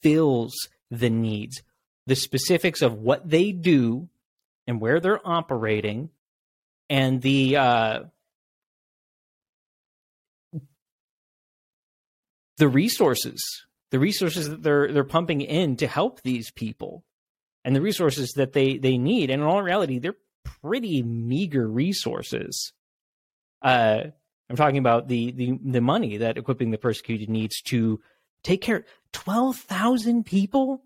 fills 0.01 0.53
the 0.89 1.09
needs. 1.09 1.61
The 2.05 2.15
specifics 2.15 2.81
of 2.81 2.93
what 2.93 3.29
they 3.29 3.51
do 3.51 4.07
and 4.65 4.79
where 4.79 4.99
they're 4.99 5.25
operating 5.27 6.09
and 6.89 7.21
the 7.21 7.57
uh, 7.57 7.99
the 12.57 12.67
resources 12.67 13.66
the 13.91 13.99
resources 13.99 14.49
that 14.49 14.63
they're 14.63 14.91
they're 14.91 15.03
pumping 15.03 15.41
in 15.41 15.75
to 15.77 15.87
help 15.87 16.21
these 16.21 16.51
people 16.51 17.03
and 17.63 17.75
the 17.75 17.81
resources 17.81 18.33
that 18.33 18.53
they 18.53 18.77
they 18.77 18.97
need. 18.97 19.29
And 19.29 19.41
in 19.41 19.47
all 19.47 19.61
reality 19.61 19.99
they're 19.99 20.17
pretty 20.61 21.03
meager 21.03 21.67
resources. 21.67 22.73
Uh 23.61 24.03
i'm 24.49 24.55
talking 24.55 24.77
about 24.77 25.07
the 25.07 25.31
the 25.31 25.59
the 25.63 25.81
money 25.81 26.17
that 26.17 26.37
equipping 26.37 26.71
the 26.71 26.77
persecuted 26.77 27.29
needs 27.29 27.61
to 27.61 27.99
take 28.43 28.61
care 28.61 28.85
12,000 29.11 30.25
people 30.25 30.83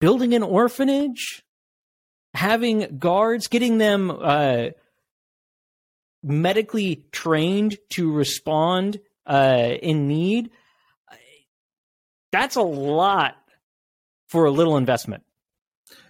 building 0.00 0.34
an 0.34 0.42
orphanage 0.42 1.44
having 2.34 2.98
guards, 2.98 3.48
getting 3.48 3.78
them 3.78 4.10
uh, 4.10 4.68
medically 6.22 7.04
trained 7.10 7.78
to 7.90 8.12
respond 8.12 9.00
uh, 9.26 9.70
in 9.82 10.06
need, 10.08 10.50
that's 12.32 12.56
a 12.56 12.62
lot 12.62 13.36
for 14.28 14.44
a 14.44 14.50
little 14.50 14.76
investment. 14.76 15.22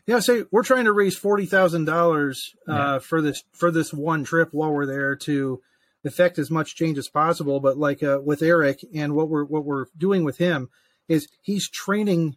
Yeah, 0.07 0.21
say 0.21 0.45
we're 0.51 0.63
trying 0.63 0.87
to 0.87 0.93
raise 0.93 1.17
forty 1.17 1.47
thousand 1.47 1.89
uh, 1.89 1.93
dollars 1.93 2.55
for 3.03 3.21
this 3.21 3.43
for 3.53 3.71
this 3.71 3.93
one 3.93 4.25
trip 4.25 4.49
while 4.53 4.73
we're 4.73 4.87
there 4.87 5.17
to 5.17 5.61
effect 6.05 6.39
as 6.39 6.51
much 6.51 6.77
change 6.77 6.99
as 6.99 7.09
possible. 7.09 7.61
But 7.61 7.77
like 7.77 8.03
uh, 8.03 8.21
with 8.25 8.43
Eric 8.43 8.81
and 8.95 9.15
what 9.15 9.29
we're 9.29 9.45
what 9.45 9.65
we're 9.65 9.87
doing 9.97 10.25
with 10.25 10.39
him 10.39 10.71
is 11.09 11.29
he's 11.43 11.69
training 11.69 12.37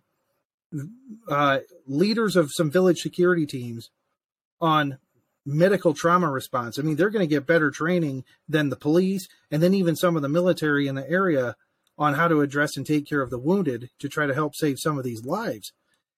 uh, 1.28 1.60
leaders 1.86 2.36
of 2.36 2.52
some 2.52 2.72
village 2.72 3.00
security 3.00 3.46
teams 3.46 3.90
on 4.60 4.98
medical 5.46 5.94
trauma 5.94 6.30
response. 6.30 6.78
I 6.78 6.84
mean, 6.84 6.96
they're 6.96 7.10
going 7.10 7.28
to 7.28 7.36
get 7.36 7.48
better 7.48 7.72
training 7.72 8.24
than 8.48 8.70
the 8.70 8.76
police 8.76 9.28
and 9.50 9.62
then 9.62 9.74
even 9.74 9.96
some 9.96 10.16
of 10.16 10.22
the 10.22 10.30
military 10.30 10.88
in 10.88 10.96
the 10.96 11.10
area 11.10 11.56
on 12.02 12.16
how 12.16 12.28
to 12.28 12.42
address 12.42 12.78
and 12.78 12.86
take 12.86 13.08
care 13.08 13.22
of 13.22 13.30
the 13.30 13.38
wounded 13.38 13.92
to 14.00 14.10
try 14.10 14.26
to 14.26 14.34
help 14.34 14.56
save 14.56 14.80
some 14.80 14.98
of 14.98 15.04
these 15.04 15.24
lives. 15.24 15.72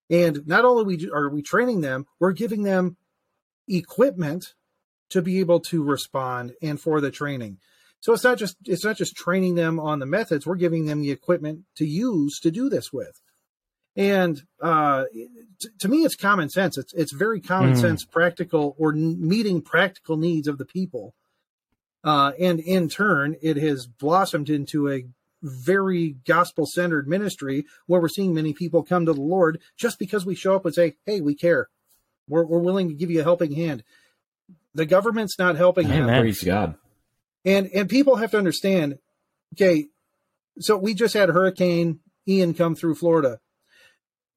And 0.09 0.47
not 0.47 0.63
only 0.63 1.09
are 1.13 1.27
we 1.27 1.41
training 1.41 1.81
them, 1.81 2.05
we're 2.21 2.31
giving 2.31 2.63
them 2.63 2.95
equipment 3.67 4.53
to 5.09 5.21
be 5.21 5.41
able 5.41 5.59
to 5.59 5.83
respond 5.83 6.53
and 6.61 6.79
for 6.79 7.01
the 7.01 7.11
training. 7.11 7.57
So 7.99 8.13
it's 8.13 8.23
not 8.23 8.37
just 8.37 8.55
it's 8.65 8.85
not 8.85 8.95
just 8.95 9.17
training 9.17 9.55
them 9.55 9.77
on 9.77 9.99
the 9.99 10.05
methods, 10.05 10.45
we're 10.45 10.55
giving 10.55 10.85
them 10.85 11.01
the 11.01 11.11
equipment 11.11 11.65
to 11.75 11.85
use 11.85 12.39
to 12.39 12.49
do 12.49 12.69
this 12.69 12.93
with. 12.93 13.19
And 13.97 14.41
uh, 14.61 15.03
t- 15.59 15.67
to 15.79 15.89
me, 15.89 16.05
it's 16.05 16.15
common 16.15 16.49
sense. 16.49 16.77
It's 16.77 16.93
it's 16.93 17.11
very 17.11 17.41
common 17.41 17.73
mm. 17.73 17.81
sense, 17.81 18.05
practical, 18.05 18.73
or 18.79 18.93
n- 18.93 19.17
meeting 19.19 19.61
practical 19.61 20.15
needs 20.15 20.47
of 20.47 20.57
the 20.57 20.65
people. 20.65 21.13
Uh, 22.05 22.31
and 22.39 22.61
in 22.61 22.87
turn, 22.87 23.35
it 23.41 23.57
has 23.57 23.85
blossomed 23.85 24.49
into 24.49 24.89
a 24.89 25.03
very 25.43 26.15
gospel 26.25 26.65
centered 26.65 27.07
ministry 27.07 27.65
where 27.85 28.01
we're 28.01 28.07
seeing 28.07 28.33
many 28.33 28.53
people 28.53 28.81
come 28.81 29.05
to 29.05 29.13
the 29.13 29.21
Lord 29.21 29.59
just 29.77 29.99
because 29.99 30.25
we 30.25 30.35
show 30.35 30.55
up 30.55 30.65
and 30.65 30.73
say, 30.73 30.95
"Hey, 31.05 31.21
we 31.21 31.35
care. 31.35 31.67
We're 32.27 32.45
we're 32.45 32.59
willing 32.59 32.87
to 32.87 32.95
give 32.95 33.11
you 33.11 33.21
a 33.21 33.23
helping 33.23 33.53
hand." 33.53 33.83
The 34.73 34.85
government's 34.85 35.37
not 35.37 35.55
helping 35.55 35.91
Amen. 35.91 36.21
Praise 36.21 36.43
God. 36.43 36.75
And 37.45 37.69
and 37.73 37.89
people 37.89 38.15
have 38.15 38.31
to 38.31 38.37
understand 38.37 38.97
Okay, 39.53 39.89
so 40.59 40.77
we 40.77 40.95
just 40.95 41.13
had 41.13 41.29
Hurricane 41.29 41.99
Ian 42.27 42.55
come 42.55 42.75
through 42.75 42.95
Florida. 42.95 43.39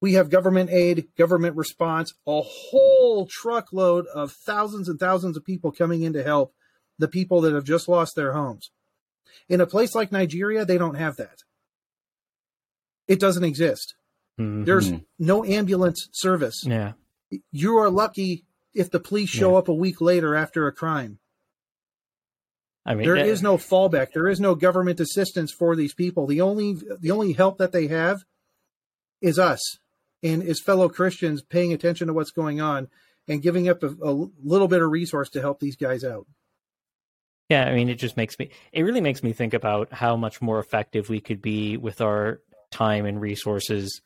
We 0.00 0.12
have 0.12 0.28
government 0.28 0.68
aid, 0.70 1.08
government 1.16 1.56
response, 1.56 2.12
a 2.26 2.42
whole 2.42 3.26
truckload 3.26 4.06
of 4.08 4.32
thousands 4.32 4.90
and 4.90 5.00
thousands 5.00 5.38
of 5.38 5.44
people 5.44 5.72
coming 5.72 6.02
in 6.02 6.12
to 6.12 6.22
help 6.22 6.52
the 6.98 7.08
people 7.08 7.40
that 7.42 7.54
have 7.54 7.64
just 7.64 7.88
lost 7.88 8.14
their 8.14 8.34
homes. 8.34 8.70
In 9.48 9.60
a 9.60 9.66
place 9.66 9.94
like 9.94 10.12
Nigeria, 10.12 10.64
they 10.64 10.78
don't 10.78 10.94
have 10.96 11.16
that. 11.16 11.42
It 13.08 13.20
doesn't 13.20 13.44
exist. 13.44 13.94
Mhm. 14.38 14.64
There's 14.66 14.92
no 15.18 15.44
ambulance 15.44 16.08
service. 16.12 16.62
yeah. 16.64 16.92
You 17.50 17.76
are 17.78 17.90
lucky 17.90 18.44
if 18.74 18.90
the 18.90 19.00
police 19.00 19.28
show 19.30 19.52
Yeah. 19.52 19.58
up 19.58 19.68
a 19.68 19.74
week 19.74 20.00
later 20.00 20.34
after 20.34 20.66
a 20.66 20.72
crime. 20.72 21.18
I 22.84 22.94
mean, 22.94 23.04
There 23.06 23.16
that- 23.16 23.26
is 23.26 23.42
no 23.42 23.56
fallback. 23.56 24.12
There 24.12 24.28
is 24.28 24.38
no 24.38 24.54
government 24.54 25.00
assistance 25.00 25.52
for 25.52 25.74
these 25.74 25.92
people. 25.94 26.26
The 26.26 26.40
only 26.40 26.74
the 27.00 27.10
only 27.10 27.32
help 27.32 27.58
that 27.58 27.72
they 27.72 27.88
have 27.88 28.24
is 29.20 29.38
us 29.38 29.78
and 30.22 30.42
is 30.42 30.60
fellow 30.62 30.88
Christians 30.88 31.42
paying 31.42 31.72
attention 31.72 32.06
to 32.06 32.12
what's 32.12 32.30
going 32.30 32.60
on 32.60 32.88
and 33.26 33.42
giving 33.42 33.68
up 33.68 33.82
a, 33.82 33.88
a 34.02 34.12
little 34.44 34.68
bit 34.68 34.82
of 34.82 34.90
resource 34.90 35.28
to 35.30 35.40
help 35.40 35.58
these 35.58 35.74
guys 35.76 36.04
out. 36.04 36.26
Yeah, 37.48 37.64
I 37.64 37.74
mean, 37.74 37.88
it 37.88 37.96
just 37.96 38.16
makes 38.16 38.38
me, 38.38 38.50
it 38.72 38.82
really 38.82 39.00
makes 39.00 39.22
me 39.22 39.32
think 39.32 39.54
about 39.54 39.92
how 39.92 40.16
much 40.16 40.42
more 40.42 40.58
effective 40.58 41.08
we 41.08 41.20
could 41.20 41.40
be 41.40 41.76
with 41.76 42.00
our 42.00 42.40
time 42.72 43.06
and 43.06 43.20
resources 43.20 44.00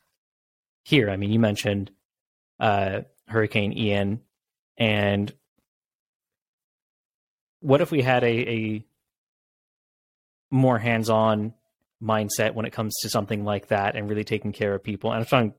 here. 0.84 1.08
I 1.08 1.16
mean, 1.16 1.30
you 1.30 1.38
mentioned 1.38 1.90
uh, 2.58 3.00
Hurricane 3.28 3.72
Ian, 3.76 4.20
and 4.76 5.32
what 7.60 7.80
if 7.80 7.90
we 7.90 8.02
had 8.02 8.24
a, 8.24 8.26
a 8.26 8.84
more 10.50 10.78
hands 10.78 11.08
on 11.08 11.54
mindset 12.02 12.54
when 12.54 12.66
it 12.66 12.72
comes 12.72 12.94
to 13.02 13.08
something 13.08 13.44
like 13.44 13.68
that 13.68 13.96
and 13.96 14.08
really 14.08 14.24
taking 14.24 14.52
care 14.52 14.74
of 14.74 14.82
people? 14.84 15.12
And 15.12 15.26
I'm 15.32 15.54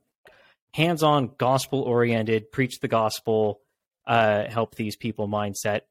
hands 0.73 1.01
on, 1.01 1.31
gospel 1.38 1.81
oriented, 1.81 2.51
preach 2.51 2.79
the 2.79 2.88
gospel, 2.88 3.61
uh, 4.05 4.45
help 4.50 4.75
these 4.75 4.95
people 4.95 5.27
mindset 5.27 5.81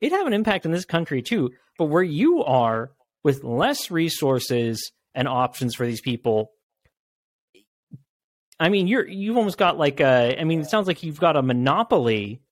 it'd 0.00 0.16
have 0.16 0.26
an 0.26 0.32
impact 0.32 0.64
in 0.64 0.72
this 0.72 0.84
country 0.84 1.22
too. 1.22 1.50
But 1.78 1.86
where 1.86 2.02
you 2.02 2.42
are 2.44 2.92
with 3.22 3.44
less 3.44 3.90
resources 3.90 4.92
and 5.14 5.28
options 5.28 5.74
for 5.74 5.86
these 5.86 6.00
people, 6.00 6.52
I 8.58 8.68
mean, 8.68 8.86
you're 8.86 9.08
you've 9.08 9.38
almost 9.38 9.56
got 9.56 9.78
like 9.78 10.00
a. 10.00 10.38
I 10.38 10.44
mean, 10.44 10.60
it 10.60 10.68
sounds 10.68 10.86
like 10.86 11.02
you've 11.02 11.18
got 11.18 11.36
a 11.36 11.42
monopoly 11.42 12.42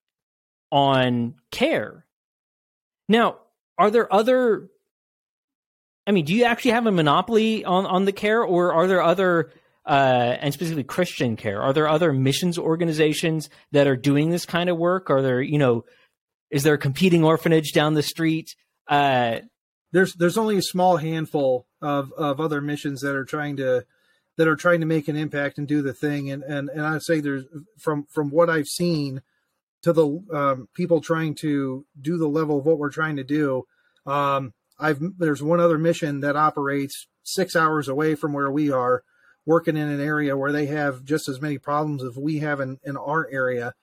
on 0.72 1.34
care. 1.52 2.06
Now, 3.08 3.38
are 3.76 3.90
there 3.90 4.12
other? 4.12 4.68
I 6.06 6.12
mean, 6.12 6.24
do 6.24 6.34
you 6.34 6.44
actually 6.44 6.70
have 6.70 6.86
a 6.86 6.92
monopoly 6.92 7.64
on 7.64 7.84
on 7.84 8.06
the 8.06 8.12
care, 8.12 8.42
or 8.42 8.72
are 8.72 8.86
there 8.86 9.02
other? 9.02 9.52
Uh, 9.86 10.36
and 10.42 10.52
specifically 10.52 10.84
Christian 10.84 11.34
care. 11.36 11.62
Are 11.62 11.72
there 11.72 11.88
other 11.88 12.12
missions 12.12 12.58
organizations 12.58 13.48
that 13.72 13.86
are 13.86 13.96
doing 13.96 14.28
this 14.28 14.44
kind 14.44 14.68
of 14.68 14.76
work? 14.76 15.08
Are 15.08 15.22
there, 15.22 15.40
you 15.40 15.56
know, 15.56 15.86
is 16.50 16.62
there 16.62 16.74
a 16.74 16.78
competing 16.78 17.24
orphanage 17.24 17.72
down 17.72 17.94
the 17.94 18.02
street? 18.02 18.54
Uh, 18.86 19.40
There's 19.92 20.14
there's 20.14 20.38
only 20.38 20.56
a 20.56 20.62
small 20.62 20.98
handful 20.98 21.66
of, 21.80 22.12
of 22.12 22.40
other 22.40 22.60
missions 22.60 23.00
that 23.00 23.14
are 23.14 23.24
trying 23.24 23.56
to 23.56 23.84
that 24.36 24.48
are 24.48 24.56
trying 24.56 24.80
to 24.80 24.86
make 24.86 25.08
an 25.08 25.16
impact 25.16 25.58
and 25.58 25.66
do 25.66 25.82
the 25.82 25.94
thing. 25.94 26.30
And 26.30 26.42
and 26.42 26.68
and 26.68 26.82
I'd 26.82 27.02
say 27.02 27.20
there's 27.20 27.44
from 27.78 28.04
from 28.12 28.30
what 28.30 28.50
I've 28.50 28.66
seen 28.66 29.22
to 29.82 29.92
the 29.92 30.06
um, 30.32 30.68
people 30.74 31.00
trying 31.00 31.34
to 31.36 31.86
do 32.00 32.18
the 32.18 32.28
level 32.28 32.58
of 32.58 32.66
what 32.66 32.78
we're 32.78 32.90
trying 32.90 33.16
to 33.16 33.24
do. 33.24 33.64
Um, 34.06 34.52
I've 34.78 35.00
there's 35.18 35.42
one 35.42 35.60
other 35.60 35.78
mission 35.78 36.20
that 36.20 36.36
operates 36.36 37.06
six 37.22 37.54
hours 37.56 37.88
away 37.88 38.14
from 38.14 38.32
where 38.32 38.50
we 38.50 38.70
are, 38.70 39.02
working 39.44 39.76
in 39.76 39.88
an 39.88 40.00
area 40.00 40.36
where 40.36 40.52
they 40.52 40.66
have 40.66 41.04
just 41.04 41.28
as 41.28 41.40
many 41.40 41.58
problems 41.58 42.02
as 42.02 42.16
we 42.16 42.38
have 42.38 42.60
in, 42.60 42.78
in 42.84 42.96
our 42.96 43.28
area. 43.30 43.74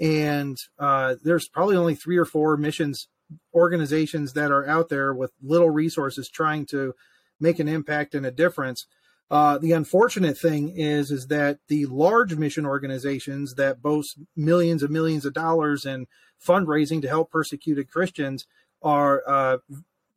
And 0.00 0.58
uh, 0.78 1.16
there's 1.22 1.48
probably 1.48 1.76
only 1.76 1.94
three 1.94 2.18
or 2.18 2.24
four 2.24 2.56
missions 2.56 3.08
organizations 3.54 4.34
that 4.34 4.52
are 4.52 4.66
out 4.68 4.88
there 4.88 5.12
with 5.12 5.32
little 5.42 5.70
resources 5.70 6.28
trying 6.28 6.66
to 6.66 6.94
make 7.40 7.58
an 7.58 7.68
impact 7.68 8.14
and 8.14 8.24
a 8.24 8.30
difference. 8.30 8.86
Uh, 9.30 9.58
the 9.58 9.72
unfortunate 9.72 10.38
thing 10.38 10.68
is, 10.76 11.10
is 11.10 11.26
that 11.26 11.58
the 11.68 11.86
large 11.86 12.36
mission 12.36 12.64
organizations 12.64 13.54
that 13.54 13.82
boast 13.82 14.18
millions 14.36 14.82
and 14.82 14.92
millions 14.92 15.24
of 15.24 15.32
dollars 15.32 15.84
in 15.84 16.06
fundraising 16.44 17.02
to 17.02 17.08
help 17.08 17.30
persecuted 17.30 17.90
Christians 17.90 18.46
are 18.82 19.22
uh, 19.26 19.58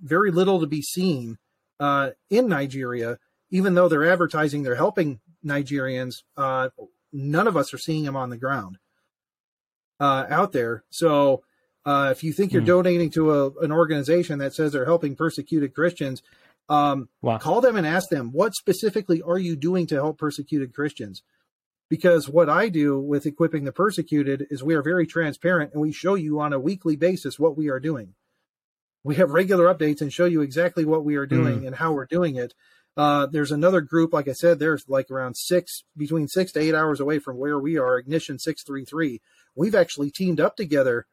very 0.02 0.32
little 0.32 0.60
to 0.60 0.68
be 0.68 0.82
seen 0.82 1.38
uh, 1.80 2.12
in 2.30 2.48
Nigeria. 2.48 3.18
Even 3.50 3.74
though 3.74 3.90
they're 3.90 4.12
advertising 4.12 4.62
they're 4.62 4.76
helping 4.76 5.20
Nigerians, 5.44 6.18
uh, 6.38 6.70
none 7.12 7.48
of 7.48 7.58
us 7.58 7.74
are 7.74 7.80
seeing 7.80 8.04
them 8.04 8.16
on 8.16 8.30
the 8.30 8.38
ground 8.38 8.78
uh, 10.00 10.26
out 10.30 10.52
there. 10.52 10.84
So 10.90 11.44
uh, 11.86 12.10
if 12.12 12.24
you 12.24 12.34
think 12.34 12.52
you're 12.52 12.62
Hmm. 12.62 12.68
donating 12.68 13.10
to 13.12 13.32
a, 13.32 13.52
an 13.62 13.72
organization 13.72 14.40
that 14.40 14.54
says 14.54 14.72
they're 14.72 14.86
helping 14.86 15.16
persecuted 15.16 15.74
Christians, 15.74 16.22
um, 16.68 17.10
wow. 17.22 17.38
call 17.38 17.62
them 17.62 17.76
and 17.76 17.88
ask 17.88 18.10
them 18.10 18.32
what 18.32 18.54
specifically 18.54 19.22
are 19.22 19.40
you 19.40 19.56
doing 19.56 19.88
to 19.88 19.96
help 19.96 20.18
persecuted 20.18 20.74
Christians? 20.74 21.24
Because 21.90 22.30
what 22.30 22.50
I 22.50 22.70
do 22.70 23.00
with 23.00 23.26
equipping 23.26 23.64
the 23.64 23.72
persecuted 23.72 24.46
is 24.52 24.62
we 24.62 24.76
are 24.76 24.84
very 24.84 25.08
transparent 25.08 25.74
and 25.74 25.82
we 25.82 25.92
show 25.92 26.14
you 26.14 26.40
on 26.40 26.54
a 26.54 26.60
weekly 26.60 26.96
basis 26.96 27.40
what 27.40 27.58
we 27.58 27.70
are 27.70 27.80
doing. 27.80 28.14
We 29.04 29.16
have 29.16 29.32
regular 29.32 29.74
updates 29.74 30.02
and 30.02 30.14
show 30.14 30.26
you 30.26 30.42
exactly 30.42 30.86
what 30.86 31.04
we 31.04 31.16
are 31.16 31.26
doing 31.26 31.66
and 31.66 31.76
how 31.76 31.94
we're 31.94 32.06
doing 32.06 32.36
it. 32.36 32.54
Uh, 33.00 33.26
there's 33.28 33.54
another 33.54 33.80
group, 33.80 34.12
like 34.12 34.28
I 34.28 34.34
said, 34.34 34.60
there's 34.60 34.84
like 34.90 35.10
around 35.10 35.38
six, 35.38 35.86
between 35.96 36.28
six 36.28 36.52
to 36.52 36.60
eight 36.60 36.76
hours 36.76 37.00
away 37.00 37.18
from 37.18 37.38
where 37.38 37.58
we 37.58 37.78
are, 37.78 37.98
Ignition 37.98 38.38
633. 38.38 39.22
We've 39.56 39.74
actually 39.74 40.12
teamed 40.12 40.42
up 40.42 40.58
together 40.58 41.06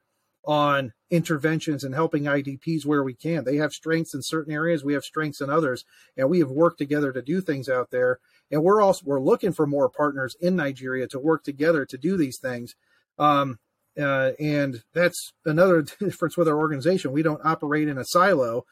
on 0.45 0.95
interventions 1.13 1.85
and 1.85 1.95
helping 1.95 2.25
IDPs 2.25 2.85
where 2.85 3.05
we 3.05 3.15
can. 3.15 3.45
They 3.45 3.59
have 3.59 3.71
strengths 3.71 4.15
in 4.15 4.23
certain 4.25 4.53
areas, 4.53 4.83
we 4.83 4.95
have 4.95 5.05
strengths 5.05 5.41
in 5.41 5.49
others, 5.49 5.85
and 6.17 6.29
we 6.29 6.41
have 6.41 6.51
worked 6.51 6.79
together 6.79 7.13
to 7.13 7.23
do 7.23 7.41
things 7.41 7.69
out 7.69 7.93
there. 7.93 8.19
And 8.51 8.65
we're 8.65 8.83
also 8.83 9.05
we're 9.07 9.21
looking 9.21 9.53
for 9.53 9.65
more 9.65 9.89
partners 9.89 10.35
in 10.41 10.57
Nigeria 10.57 11.07
to 11.07 11.21
work 11.21 11.45
together 11.45 11.87
to 11.87 11.97
do 11.97 12.17
these 12.17 12.41
things. 12.41 12.75
Um, 13.17 13.61
uh, 13.97 14.33
and 14.41 14.83
that's 14.93 15.33
another 15.45 15.83
difference 16.01 16.37
with 16.37 16.49
our 16.49 16.59
organization. 16.59 17.13
We 17.13 17.23
don't 17.23 17.47
operate 17.47 17.87
in 17.87 17.97
a 17.97 18.05
silo 18.05 18.65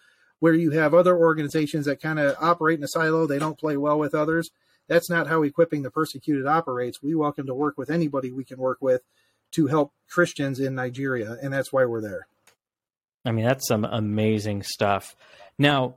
where 0.45 0.53
you 0.53 0.73
have 0.73 0.93
other 0.93 1.17
organizations 1.17 1.87
that 1.87 2.03
kind 2.03 2.19
of 2.19 2.37
operate 2.39 2.77
in 2.77 2.85
a 2.85 2.89
silo. 2.89 3.27
They 3.27 3.39
don't 3.39 3.59
play 3.59 3.79
well 3.79 3.99
with 3.99 4.15
others. 4.15 4.51
That's 4.89 5.09
not 5.09 5.27
how 5.27 5.43
equipping 5.43 5.81
the 5.81 5.91
persecuted 5.91 6.47
operates. 6.47 7.03
We 7.03 7.15
welcome 7.15 7.47
to 7.47 7.55
work 7.55 7.79
with 7.79 7.89
anybody 7.89 8.31
we 8.31 8.45
can 8.45 8.59
work 8.59 8.77
with 8.83 9.01
to 9.53 9.69
help 9.69 9.95
Christians 10.07 10.61
in 10.61 10.75
Nigeria, 10.75 11.39
and 11.43 11.51
that's 11.51 11.73
why 11.73 11.87
we're 11.87 12.03
there. 12.03 12.27
I 13.25 13.33
mean, 13.33 13.47
that's 13.47 13.67
some 13.67 13.87
amazing 13.87 14.65
stuff. 14.65 15.17
Now, 15.59 15.95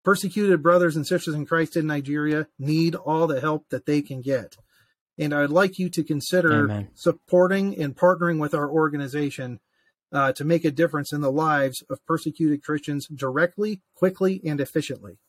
Persecuted 0.04 0.62
brothers 0.62 0.98
and 0.98 1.08
sisters 1.08 1.36
in 1.36 1.46
Christ 1.46 1.78
in 1.78 1.88
Nigeria 1.88 2.50
need 2.60 2.94
all 2.94 3.26
the 3.26 3.40
help 3.40 3.70
that 3.70 3.86
they 3.86 4.02
can 4.02 4.20
get. 4.20 4.58
And 5.18 5.34
I'd 5.34 5.52
like 5.52 5.80
you 5.80 5.90
to 5.92 6.04
consider 6.04 6.66
Amen. 6.66 6.90
supporting 6.96 7.82
and 7.82 7.96
partnering 7.96 8.42
with 8.42 8.54
our 8.54 8.70
organization 8.70 9.62
uh, 10.12 10.34
to 10.34 10.44
make 10.44 10.66
a 10.66 10.72
difference 10.72 11.14
in 11.14 11.22
the 11.22 11.32
lives 11.32 11.82
of 11.90 12.06
persecuted 12.06 12.62
Christians 12.62 13.08
directly, 13.08 13.80
quickly, 13.96 14.42
and 14.44 14.60
efficiently. 14.60 15.20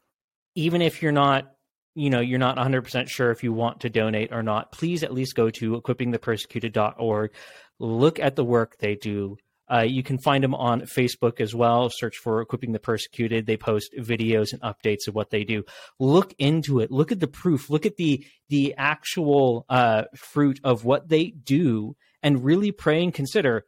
Even 0.59 0.83
if 0.83 1.03
you're 1.03 1.13
not 1.13 1.53
you 1.95 2.11
know 2.11 2.21
you're 2.21 2.39
not 2.39 2.57
100% 2.57 3.09
sure 3.09 3.31
if 3.31 3.43
you 3.43 3.53
want 3.53 3.81
to 3.81 3.91
donate 3.91 4.33
or 4.33 4.43
not 4.43 4.73
please 4.73 5.03
at 5.03 5.15
least 5.15 5.35
go 5.35 5.51
to 5.51 5.81
equippingthepersecuted.org 5.81 7.31
look 7.79 8.19
at 8.19 8.37
the 8.37 8.45
work 8.45 8.77
they 8.79 8.95
do. 8.95 9.37
Uh, 9.71 9.83
you 9.83 10.03
can 10.03 10.19
find 10.19 10.43
them 10.43 10.55
on 10.55 10.81
facebook 10.83 11.41
as 11.41 11.55
well. 11.55 11.91
Search 11.93 12.17
for 12.17 12.41
equipping 12.41 12.73
the 12.73 12.79
persecuted. 12.79 13.45
They 13.45 13.59
post 13.59 13.95
videos 13.99 14.53
and 14.53 14.63
updates 14.63 15.07
of 15.07 15.15
what 15.15 15.31
they 15.31 15.45
do. 15.45 15.65
Look 15.99 16.35
into 16.39 16.81
it. 16.81 16.91
Look 16.91 17.13
at 17.13 17.21
the 17.21 17.29
proof. 17.29 17.69
Look 17.69 17.85
at 17.85 17.97
the 17.97 18.25
the 18.49 18.75
actual 18.79 19.67
uh, 19.69 20.05
fruit 20.17 20.59
of 20.65 20.85
what 20.85 21.09
they 21.09 21.27
do 21.27 21.97
and 22.23 22.43
really 22.43 22.73
pray 22.73 23.05
and 23.05 23.13
consider 23.13 23.65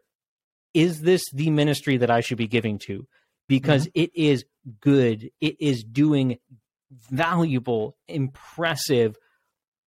is 0.72 1.00
this 1.00 1.28
the 1.32 1.50
ministry 1.50 1.96
that 1.98 2.10
i 2.10 2.20
should 2.20 2.38
be 2.38 2.48
giving 2.48 2.78
to? 2.78 3.06
Because 3.46 3.88
it 3.92 4.10
is 4.14 4.44
good. 4.80 5.30
It 5.40 5.56
is 5.60 5.82
doing 5.82 6.38
valuable, 6.90 7.96
impressive, 8.08 9.16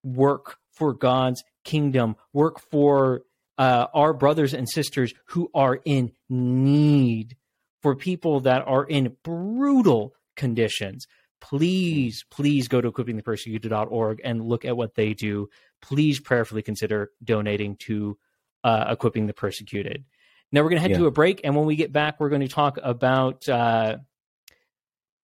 work 0.04 0.58
for 0.72 0.94
God's 0.94 1.44
kingdom, 1.64 2.16
work 2.34 2.60
for 2.72 3.22
uh, 3.58 3.88
our 3.94 4.14
brothers 4.14 4.54
and 4.54 4.68
sisters 4.68 5.14
who 5.28 5.50
are 5.54 5.80
in 5.86 6.12
need, 6.30 7.36
for 7.82 7.96
people 7.96 8.42
that 8.42 8.64
are 8.68 8.86
in 8.86 9.16
brutal 9.24 10.14
conditions. 10.36 11.06
Please, 11.42 12.24
please 12.32 12.68
go 12.68 12.80
to 12.80 12.92
equippingthepersecuted.org 12.92 14.22
and 14.24 14.44
look 14.44 14.66
at 14.66 14.78
what 14.78 14.96
they 14.96 15.14
do. 15.14 15.50
Please 15.82 16.20
prayerfully 16.20 16.62
consider 16.62 17.12
donating 17.24 17.76
to 17.78 18.18
uh, 18.64 18.86
Equipping 18.90 19.28
the 19.28 19.34
Persecuted. 19.34 20.06
Now 20.52 20.62
we're 20.62 20.70
going 20.70 20.78
to 20.78 20.82
head 20.82 20.92
yeah. 20.92 21.00
to 21.00 21.08
a 21.08 21.12
break, 21.12 21.42
and 21.44 21.56
when 21.56 21.66
we 21.66 21.76
get 21.76 21.92
back, 21.92 22.20
we're 22.20 22.30
going 22.30 22.42
to 22.42 22.48
talk 22.48 22.78
about 22.82 23.48
uh, 23.50 23.98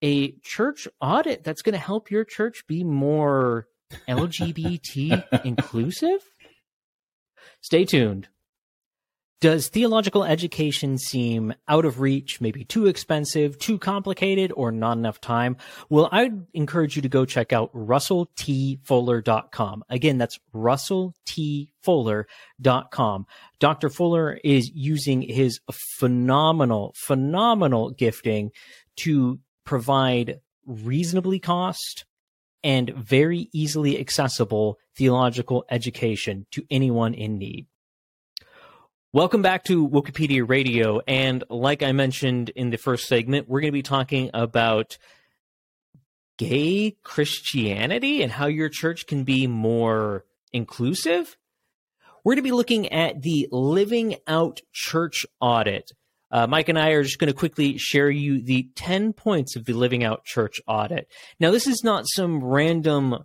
a 0.01 0.33
church 0.43 0.87
audit 1.01 1.43
that's 1.43 1.61
going 1.61 1.73
to 1.73 1.79
help 1.79 2.11
your 2.11 2.25
church 2.25 2.65
be 2.67 2.83
more 2.83 3.67
LGBT 4.07 5.23
inclusive. 5.45 6.21
Stay 7.61 7.85
tuned. 7.85 8.27
Does 9.41 9.67
theological 9.67 10.23
education 10.23 10.97
seem 10.97 11.53
out 11.67 11.83
of 11.83 11.99
reach, 11.99 12.39
maybe 12.39 12.63
too 12.63 12.87
expensive, 12.87 13.59
too 13.59 13.77
complicated, 13.77 14.53
or 14.55 14.71
not 14.71 14.97
enough 14.97 15.19
time? 15.19 15.57
Well, 15.89 16.07
I'd 16.11 16.45
encourage 16.53 16.95
you 16.95 17.01
to 17.01 17.09
go 17.09 17.25
check 17.25 17.51
out 17.51 17.69
russelltfuller.com. 17.73 19.83
Again, 19.89 20.17
that's 20.17 20.39
russelltfuller.com. 20.55 23.25
Dr. 23.59 23.89
Fuller 23.89 24.39
is 24.43 24.71
using 24.73 25.21
his 25.21 25.59
phenomenal, 25.99 26.93
phenomenal 26.95 27.91
gifting 27.91 28.51
to 28.95 29.39
provide 29.65 30.39
reasonably 30.65 31.39
cost 31.39 32.05
and 32.63 32.89
very 32.89 33.49
easily 33.53 33.99
accessible 33.99 34.79
theological 34.95 35.65
education 35.69 36.45
to 36.51 36.63
anyone 36.71 37.13
in 37.13 37.37
need. 37.37 37.67
Welcome 39.13 39.41
back 39.41 39.63
to 39.65 39.87
Wokepedia 39.87 40.47
Radio. 40.47 40.99
And 41.07 41.43
like 41.49 41.83
I 41.83 41.91
mentioned 41.91 42.49
in 42.49 42.69
the 42.69 42.77
first 42.77 43.07
segment, 43.07 43.47
we're 43.47 43.61
going 43.61 43.71
to 43.71 43.73
be 43.77 43.81
talking 43.81 44.29
about 44.33 44.97
gay 46.37 46.97
Christianity 47.03 48.21
and 48.23 48.31
how 48.31 48.47
your 48.47 48.67
church 48.67 49.07
can 49.07 49.23
be 49.23 49.47
more 49.47 50.25
inclusive. 50.51 51.37
We're 52.23 52.33
going 52.33 52.43
to 52.43 52.49
be 52.49 52.51
looking 52.51 52.91
at 52.91 53.21
the 53.21 53.47
Living 53.51 54.15
Out 54.27 54.61
Church 54.73 55.25
audit. 55.39 55.91
Uh, 56.35 56.45
Mike 56.47 56.67
and 56.67 56.77
I 56.77 56.89
are 56.89 57.03
just 57.03 57.17
going 57.17 57.31
to 57.31 57.39
quickly 57.39 57.77
share 57.77 58.09
you 58.09 58.41
the 58.41 58.67
10 58.75 59.13
points 59.13 59.55
of 59.55 59.63
the 59.63 59.71
Living 59.71 60.03
Out 60.03 60.25
Church 60.25 60.59
audit. 60.67 61.09
Now, 61.39 61.49
this 61.51 61.65
is 61.65 61.81
not 61.81 62.03
some 62.13 62.43
random 62.43 63.23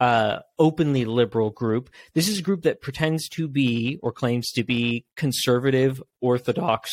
uh, 0.00 0.38
openly 0.58 1.04
liberal 1.04 1.50
group. 1.50 1.90
This 2.14 2.26
is 2.26 2.38
a 2.38 2.42
group 2.42 2.62
that 2.62 2.80
pretends 2.80 3.28
to 3.34 3.48
be 3.48 3.98
or 4.02 4.12
claims 4.12 4.50
to 4.52 4.64
be 4.64 5.04
conservative, 5.14 6.02
orthodox 6.22 6.90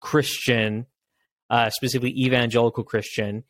Christian, 0.00 0.86
uh, 1.50 1.70
specifically 1.70 2.24
evangelical 2.24 2.82
Christian. 2.82 3.44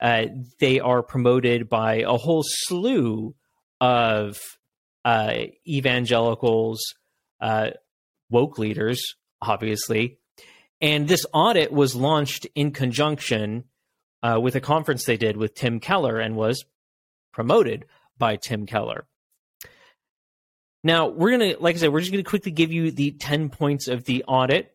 Uh, 0.00 0.24
they 0.58 0.80
are 0.80 1.04
promoted 1.04 1.68
by 1.68 1.98
a 1.98 2.16
whole 2.16 2.42
slew 2.44 3.36
of 3.80 4.40
uh, 5.04 5.34
evangelicals, 5.68 6.80
uh, 7.40 7.70
woke 8.28 8.58
leaders, 8.58 9.00
obviously. 9.40 10.18
And 10.80 11.08
this 11.08 11.24
audit 11.32 11.72
was 11.72 11.94
launched 11.94 12.46
in 12.54 12.70
conjunction 12.70 13.64
uh, 14.22 14.38
with 14.40 14.56
a 14.56 14.60
conference 14.60 15.04
they 15.04 15.16
did 15.16 15.36
with 15.36 15.54
Tim 15.54 15.80
Keller 15.80 16.18
and 16.18 16.36
was 16.36 16.64
promoted 17.32 17.86
by 18.18 18.36
Tim 18.36 18.66
Keller. 18.66 19.06
Now, 20.84 21.08
we're 21.08 21.36
going 21.36 21.54
to, 21.54 21.62
like 21.62 21.76
I 21.76 21.78
said, 21.78 21.92
we're 21.92 22.00
just 22.00 22.12
going 22.12 22.22
to 22.22 22.28
quickly 22.28 22.52
give 22.52 22.72
you 22.72 22.90
the 22.90 23.12
10 23.12 23.48
points 23.48 23.88
of 23.88 24.04
the 24.04 24.24
audit 24.24 24.72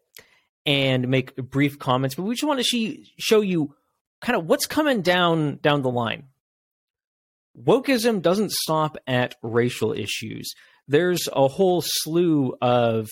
and 0.66 1.08
make 1.08 1.36
brief 1.36 1.80
comments, 1.80 2.16
but 2.16 2.24
we 2.24 2.36
just 2.36 2.44
want 2.44 2.60
to 2.60 2.64
see, 2.64 3.12
show 3.18 3.42
you 3.42 3.76
kind 4.22 4.38
of 4.38 4.46
what's 4.46 4.68
coming 4.68 5.02
down 5.02 5.58
down 5.62 5.82
the 5.82 5.90
line. 5.90 6.26
Wokeism 7.60 8.22
doesn't 8.22 8.52
stop 8.52 8.98
at 9.08 9.36
racial 9.42 9.94
issues. 9.94 10.54
There's 10.88 11.28
a 11.32 11.48
whole 11.48 11.82
slew 11.84 12.56
of 12.62 13.10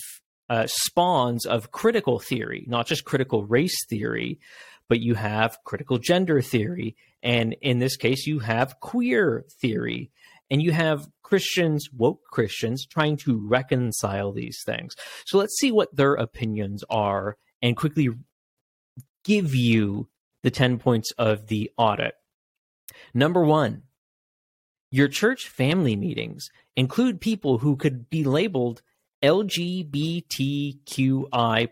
uh, 0.50 0.66
spawns 0.66 1.46
of 1.46 1.70
critical 1.70 2.18
theory, 2.18 2.64
not 2.66 2.86
just 2.86 3.04
critical 3.04 3.44
race 3.46 3.86
theory, 3.88 4.40
but 4.88 5.00
you 5.00 5.14
have 5.14 5.56
critical 5.64 5.96
gender 5.96 6.42
theory. 6.42 6.96
And 7.22 7.54
in 7.62 7.78
this 7.78 7.96
case, 7.96 8.26
you 8.26 8.40
have 8.40 8.80
queer 8.80 9.44
theory 9.60 10.10
and 10.50 10.60
you 10.60 10.72
have 10.72 11.08
Christians, 11.22 11.88
woke 11.96 12.24
Christians, 12.24 12.84
trying 12.84 13.16
to 13.18 13.38
reconcile 13.38 14.32
these 14.32 14.60
things. 14.66 14.96
So 15.24 15.38
let's 15.38 15.56
see 15.58 15.70
what 15.70 15.94
their 15.94 16.14
opinions 16.14 16.82
are 16.90 17.36
and 17.62 17.76
quickly 17.76 18.08
give 19.22 19.54
you 19.54 20.08
the 20.42 20.50
10 20.50 20.78
points 20.78 21.12
of 21.12 21.46
the 21.46 21.70
audit. 21.76 22.14
Number 23.14 23.44
one, 23.44 23.82
your 24.90 25.06
church 25.06 25.48
family 25.48 25.94
meetings 25.94 26.48
include 26.74 27.20
people 27.20 27.58
who 27.58 27.76
could 27.76 28.10
be 28.10 28.24
labeled 28.24 28.82
LGBTQI 29.22 30.74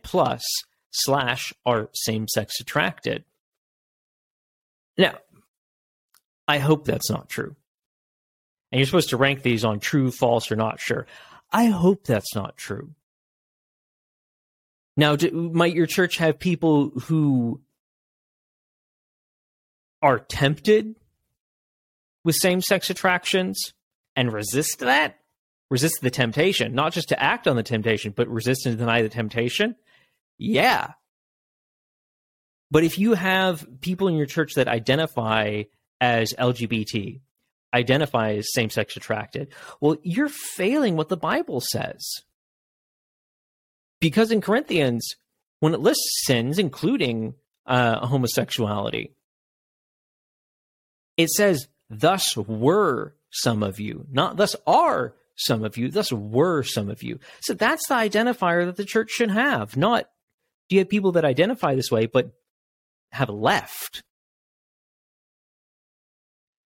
plus 0.02 0.42
slash 0.90 1.52
are 1.64 1.90
same 1.94 2.28
sex 2.28 2.60
attracted. 2.60 3.24
Now, 4.96 5.18
I 6.46 6.58
hope 6.58 6.84
that's 6.84 7.10
not 7.10 7.28
true 7.28 7.56
and 8.70 8.78
you're 8.78 8.86
supposed 8.86 9.10
to 9.10 9.16
rank 9.16 9.42
these 9.42 9.64
on 9.64 9.80
true, 9.80 10.10
false, 10.10 10.52
or 10.52 10.56
not 10.56 10.80
sure. 10.80 11.06
I 11.50 11.66
hope 11.66 12.04
that's 12.04 12.34
not 12.34 12.56
true. 12.56 12.90
Now, 14.96 15.16
do, 15.16 15.30
might 15.30 15.74
your 15.74 15.86
church 15.86 16.18
have 16.18 16.38
people 16.38 16.90
who 17.04 17.60
are 20.02 20.18
tempted 20.18 20.96
with 22.24 22.34
same 22.36 22.60
sex 22.60 22.90
attractions 22.90 23.72
and 24.16 24.32
resist 24.32 24.80
that? 24.80 25.18
Resist 25.70 25.96
the 26.00 26.10
temptation, 26.10 26.74
not 26.74 26.92
just 26.92 27.10
to 27.10 27.22
act 27.22 27.46
on 27.46 27.56
the 27.56 27.62
temptation, 27.62 28.12
but 28.16 28.28
resist 28.28 28.64
and 28.64 28.78
deny 28.78 29.02
the 29.02 29.08
temptation? 29.08 29.76
Yeah. 30.38 30.92
But 32.70 32.84
if 32.84 32.98
you 32.98 33.14
have 33.14 33.66
people 33.80 34.08
in 34.08 34.14
your 34.14 34.26
church 34.26 34.54
that 34.54 34.68
identify 34.68 35.64
as 36.00 36.32
LGBT, 36.38 37.20
identify 37.74 38.34
as 38.34 38.52
same 38.52 38.70
sex 38.70 38.96
attracted, 38.96 39.52
well, 39.80 39.96
you're 40.02 40.28
failing 40.28 40.96
what 40.96 41.08
the 41.08 41.16
Bible 41.16 41.60
says. 41.60 42.02
Because 44.00 44.30
in 44.30 44.40
Corinthians, 44.40 45.06
when 45.60 45.74
it 45.74 45.80
lists 45.80 46.22
sins, 46.24 46.58
including 46.58 47.34
uh, 47.66 48.06
homosexuality, 48.06 49.14
it 51.16 51.30
says, 51.30 51.68
Thus 51.90 52.36
were 52.36 53.14
some 53.30 53.62
of 53.62 53.80
you, 53.80 54.06
not 54.10 54.36
thus 54.36 54.54
are 54.66 55.14
some 55.38 55.64
of 55.64 55.76
you, 55.76 55.90
thus 55.90 56.12
were 56.12 56.62
some 56.62 56.90
of 56.90 57.02
you. 57.02 57.18
So 57.40 57.54
that's 57.54 57.86
the 57.88 57.94
identifier 57.94 58.66
that 58.66 58.76
the 58.76 58.84
church 58.84 59.10
should 59.10 59.30
have, 59.30 59.76
not 59.76 60.06
do 60.68 60.76
you 60.76 60.80
have 60.80 60.88
people 60.90 61.12
that 61.12 61.24
identify 61.24 61.74
this 61.74 61.90
way, 61.90 62.06
but 62.06 62.32
have 63.12 63.30
left 63.30 64.02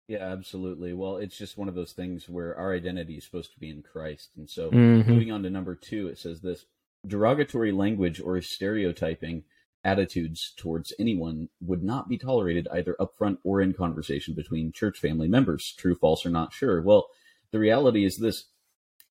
yeah, 0.09 0.19
absolutely. 0.19 0.93
Well, 0.93 1.17
it's 1.17 1.37
just 1.37 1.59
one 1.59 1.69
of 1.69 1.75
those 1.75 1.93
things 1.93 2.29
where 2.29 2.57
our 2.57 2.73
identity 2.73 3.15
is 3.15 3.25
supposed 3.25 3.53
to 3.55 3.59
be 3.59 3.71
in 3.71 3.83
Christ. 3.83 4.31
And 4.37 4.49
so, 4.49 4.71
mm-hmm. 4.71 5.11
moving 5.11 5.33
on 5.33 5.43
to 5.43 5.51
number 5.51 5.75
two, 5.75 6.07
it 6.07 6.19
says 6.19 6.41
this 6.41 6.65
derogatory 7.07 7.73
language 7.73 8.21
or 8.21 8.41
stereotyping 8.41 9.45
attitudes 9.85 10.53
towards 10.57 10.93
anyone 10.99 11.49
would 11.61 11.83
not 11.83 12.09
be 12.09 12.19
tolerated 12.19 12.69
either 12.73 12.97
upfront 13.01 13.39
or 13.43 13.61
in 13.61 13.73
conversation 13.73 14.35
between 14.35 14.73
church 14.73 14.99
family 14.99 15.29
members. 15.29 15.75
True, 15.77 15.97
false, 15.97 16.25
or 16.25 16.31
not 16.31 16.53
sure. 16.53 16.81
Well, 16.83 17.09
the 17.51 17.59
reality 17.59 18.05
is 18.05 18.17
this 18.17 18.45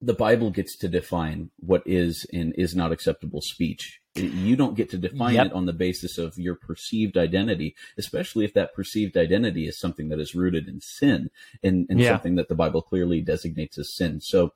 the 0.05 0.13
Bible 0.13 0.51
gets 0.51 0.77
to 0.77 0.87
define 0.87 1.49
what 1.57 1.81
is 1.85 2.27
and 2.31 2.53
is 2.57 2.75
not 2.75 2.91
acceptable 2.91 3.41
speech. 3.41 4.01
You 4.15 4.55
don't 4.55 4.75
get 4.75 4.91
to 4.91 4.97
define 4.97 5.33
yep. 5.33 5.47
it 5.47 5.53
on 5.53 5.65
the 5.65 5.73
basis 5.73 6.17
of 6.19 6.37
your 6.37 6.55
perceived 6.55 7.17
identity, 7.17 7.75
especially 7.97 8.45
if 8.45 8.53
that 8.53 8.73
perceived 8.73 9.17
identity 9.17 9.67
is 9.67 9.79
something 9.79 10.09
that 10.09 10.19
is 10.19 10.35
rooted 10.35 10.67
in 10.67 10.79
sin 10.79 11.31
and, 11.63 11.87
and 11.89 11.99
yeah. 11.99 12.11
something 12.11 12.35
that 12.35 12.47
the 12.47 12.55
Bible 12.55 12.81
clearly 12.83 13.19
designates 13.19 13.79
as 13.79 13.93
sin. 13.93 14.21
So, 14.21 14.53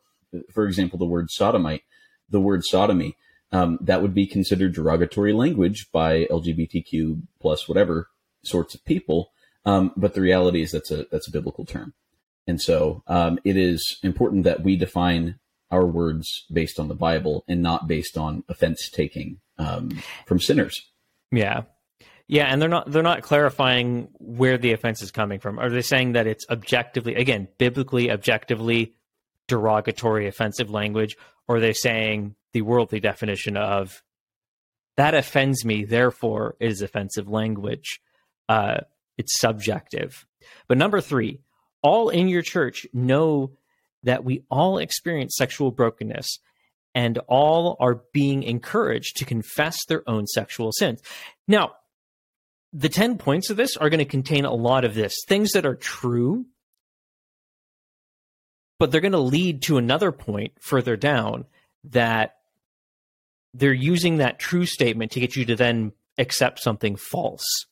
for 0.53 0.65
example, 0.65 0.99
the 0.99 1.05
word 1.05 1.31
sodomite, 1.31 1.81
the 2.29 2.39
word 2.39 2.63
sodomy, 2.63 3.17
um, 3.51 3.79
that 3.81 4.03
would 4.03 4.13
be 4.13 4.27
considered 4.27 4.75
derogatory 4.75 5.33
language 5.33 5.91
by 5.91 6.25
LGBTQ 6.25 7.23
plus 7.41 7.67
whatever 7.67 8.09
sorts 8.43 8.75
of 8.75 8.85
people. 8.85 9.31
Um, 9.65 9.91
but 9.97 10.13
the 10.13 10.21
reality 10.21 10.62
is 10.62 10.71
that's 10.71 10.91
a 10.91 11.05
that's 11.12 11.27
a 11.27 11.31
biblical 11.31 11.65
term. 11.65 11.93
And 12.49 12.59
so 12.59 13.03
um, 13.05 13.38
it 13.45 13.55
is 13.57 13.99
important 14.01 14.43
that 14.45 14.63
we 14.63 14.75
define 14.75 15.35
our 15.69 15.85
words 15.85 16.45
based 16.51 16.79
on 16.79 16.88
the 16.88 16.95
Bible 16.95 17.43
and 17.47 17.62
not 17.62 17.88
based 17.88 18.17
on 18.17 18.43
offense 18.49 18.89
taking 18.89 19.39
um, 19.59 20.01
from 20.25 20.39
sinners. 20.39 20.81
Yeah. 21.31 21.62
Yeah, 22.27 22.45
and 22.45 22.62
they're 22.62 22.69
not 22.69 22.91
they're 22.91 23.01
not 23.01 23.23
clarifying 23.23 24.09
where 24.19 24.59
the 24.59 24.73
offense 24.73 25.01
is 25.01 25.09
coming 25.09 25.39
from. 25.39 25.57
Are 25.57 25.69
they 25.69 25.81
saying 25.81 26.13
that 26.13 26.27
it's 26.27 26.45
objectively 26.49 27.15
again, 27.15 27.47
biblically 27.57 28.12
objectively 28.12 28.93
derogatory, 29.47 30.27
offensive 30.27 30.69
language, 30.69 31.17
or 31.47 31.55
are 31.55 31.59
they 31.59 31.73
saying 31.73 32.35
the 32.53 32.62
worldly 32.62 32.99
definition 32.99 33.57
of 33.57 34.03
that 34.95 35.15
offends 35.15 35.65
me, 35.65 35.85
therefore 35.85 36.55
it 36.59 36.71
is 36.71 36.83
offensive 36.83 37.27
language? 37.27 37.99
Uh, 38.47 38.81
it's 39.17 39.39
subjective. 39.39 40.27
But 40.67 40.77
number 40.77 41.01
three, 41.01 41.39
all 41.82 42.10
in 42.10 42.28
your 42.28 42.42
church 42.42 42.86
know 42.94 43.52
that 44.04 44.24
we 44.24 44.44
all 44.50 44.78
experience 44.78 45.36
sexual 45.38 45.72
brokenness 45.72 46.39
and 46.96 47.18
all 47.28 47.78
are 47.80 48.02
being 48.13 48.44
encouraged 48.44 49.18
to 49.18 49.26
confess 49.26 49.78
their 49.88 50.08
own 50.10 50.26
sexual 50.26 50.72
sins. 50.72 51.02
Now, 51.48 51.74
the 52.74 52.89
10 52.89 53.18
points 53.18 53.50
of 53.50 53.58
this 53.58 53.78
are 53.78 53.89
going 53.89 54.00
to 54.00 54.06
contain 54.06 54.46
a 54.46 54.54
lot 54.54 54.86
of 54.86 54.94
this 54.94 55.15
things 55.28 55.52
that 55.52 55.65
are 55.65 55.76
true, 55.76 56.46
but 58.78 58.92
they're 58.92 59.02
going 59.02 59.12
to 59.12 59.20
lead 59.20 59.63
to 59.63 59.78
another 59.78 60.12
point 60.12 60.54
further 60.60 60.96
down 60.96 61.46
that 61.86 62.36
they're 63.54 63.74
using 63.74 64.18
that 64.18 64.39
true 64.39 64.65
statement 64.65 65.12
to 65.12 65.20
get 65.20 65.36
you 65.36 65.46
to 65.46 65.56
then 65.56 65.92
accept 66.18 66.60
something 66.60 66.96
false. 66.96 67.65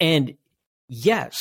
And 0.00 0.34
yes, 0.88 1.38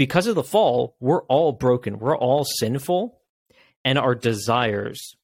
because 0.00 0.26
of 0.26 0.34
the 0.34 0.42
fall, 0.42 0.96
we're 0.98 1.24
all 1.24 1.52
broken, 1.52 1.98
we're 1.98 2.16
all 2.16 2.42
sinful, 2.42 3.20
and 3.84 3.98
our 3.98 4.14
desires, 4.14 5.14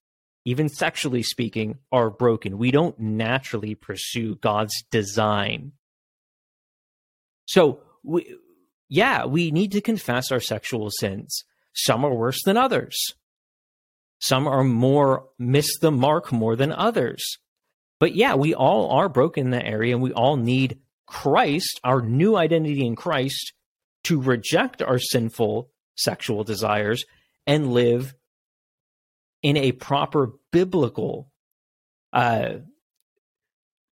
even 0.44 0.68
sexually 0.68 1.22
speaking, 1.22 1.78
are 1.90 2.10
broken. 2.10 2.58
We 2.58 2.72
don't 2.72 3.00
naturally 3.00 3.74
pursue 3.74 4.34
God's 4.34 4.74
design. 4.90 5.72
So, 7.46 7.80
we, 8.04 8.36
yeah, 8.90 9.24
we 9.24 9.50
need 9.50 9.72
to 9.72 9.80
confess 9.80 10.30
our 10.30 10.40
sexual 10.40 10.90
sins. 10.90 11.44
Some 11.72 12.04
are 12.04 12.14
worse 12.14 12.42
than 12.44 12.58
others. 12.58 12.94
Some 14.18 14.46
are 14.46 14.62
more 14.62 15.24
miss 15.38 15.78
the 15.78 15.90
mark 15.90 16.32
more 16.32 16.54
than 16.54 16.70
others. 16.70 17.24
But 17.98 18.14
yeah, 18.14 18.34
we 18.34 18.54
all 18.54 18.90
are 18.90 19.08
broken 19.08 19.46
in 19.46 19.50
that 19.52 19.64
area 19.64 19.94
and 19.94 20.02
we 20.02 20.12
all 20.12 20.36
need 20.36 20.80
Christ, 21.06 21.80
our 21.82 22.02
new 22.02 22.36
identity 22.36 22.84
in 22.84 22.94
Christ, 22.94 23.54
to 24.06 24.20
reject 24.20 24.82
our 24.82 24.98
sinful 24.98 25.68
sexual 25.96 26.44
desires 26.44 27.04
and 27.46 27.72
live 27.72 28.14
in 29.42 29.56
a 29.56 29.72
proper 29.72 30.32
biblical 30.52 31.30
uh, 32.12 32.54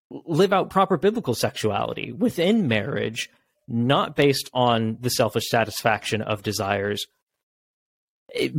live 0.10 0.54
out 0.54 0.70
proper 0.70 0.98
biblical 0.98 1.34
sexuality 1.34 2.12
within 2.12 2.68
marriage 2.68 3.30
not 3.68 4.16
based 4.16 4.50
on 4.54 4.98
the 5.00 5.10
selfish 5.10 5.48
satisfaction 5.50 6.22
of 6.22 6.44
desires. 6.44 7.08
It, 8.30 8.54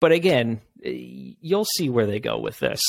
but 0.00 0.12
again 0.12 0.60
you'll 0.82 1.66
see 1.76 1.90
where 1.90 2.06
they 2.06 2.20
go 2.20 2.38
with 2.38 2.58
this. 2.58 2.80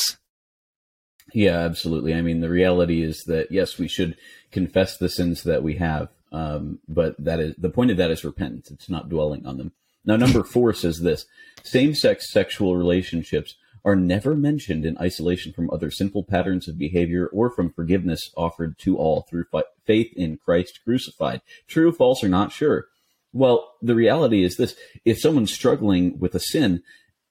Yeah 1.33 1.57
absolutely. 1.57 2.13
I 2.13 2.21
mean 2.21 2.41
the 2.41 2.49
reality 2.49 3.01
is 3.01 3.23
that 3.25 3.51
yes 3.51 3.79
we 3.79 3.87
should 3.87 4.15
confess 4.51 4.97
the 4.97 5.09
sins 5.09 5.43
that 5.43 5.63
we 5.63 5.75
have 5.75 6.09
um, 6.31 6.79
but 6.87 7.15
that 7.23 7.39
is 7.39 7.55
the 7.57 7.69
point 7.69 7.91
of 7.91 7.97
that 7.97 8.11
is 8.11 8.23
repentance. 8.23 8.71
It's 8.71 8.89
not 8.89 9.09
dwelling 9.09 9.45
on 9.45 9.57
them. 9.57 9.71
Now, 10.03 10.15
number 10.15 10.43
four 10.43 10.73
says 10.73 11.01
this: 11.01 11.25
same-sex 11.63 12.31
sexual 12.31 12.75
relationships 12.77 13.55
are 13.83 13.95
never 13.95 14.35
mentioned 14.35 14.85
in 14.85 14.97
isolation 14.99 15.51
from 15.53 15.69
other 15.69 15.89
sinful 15.89 16.23
patterns 16.23 16.67
of 16.67 16.77
behavior 16.77 17.27
or 17.27 17.49
from 17.49 17.73
forgiveness 17.73 18.31
offered 18.37 18.77
to 18.77 18.95
all 18.97 19.21
through 19.21 19.45
fi- 19.51 19.63
faith 19.85 20.13
in 20.15 20.37
Christ 20.37 20.79
crucified. 20.83 21.41
True, 21.67 21.91
false, 21.91 22.23
or 22.23 22.29
not 22.29 22.51
sure. 22.51 22.85
Well, 23.33 23.73
the 23.81 23.95
reality 23.95 24.43
is 24.43 24.57
this: 24.57 24.75
if 25.05 25.19
someone's 25.19 25.53
struggling 25.53 26.19
with 26.19 26.35
a 26.35 26.39
sin, 26.39 26.83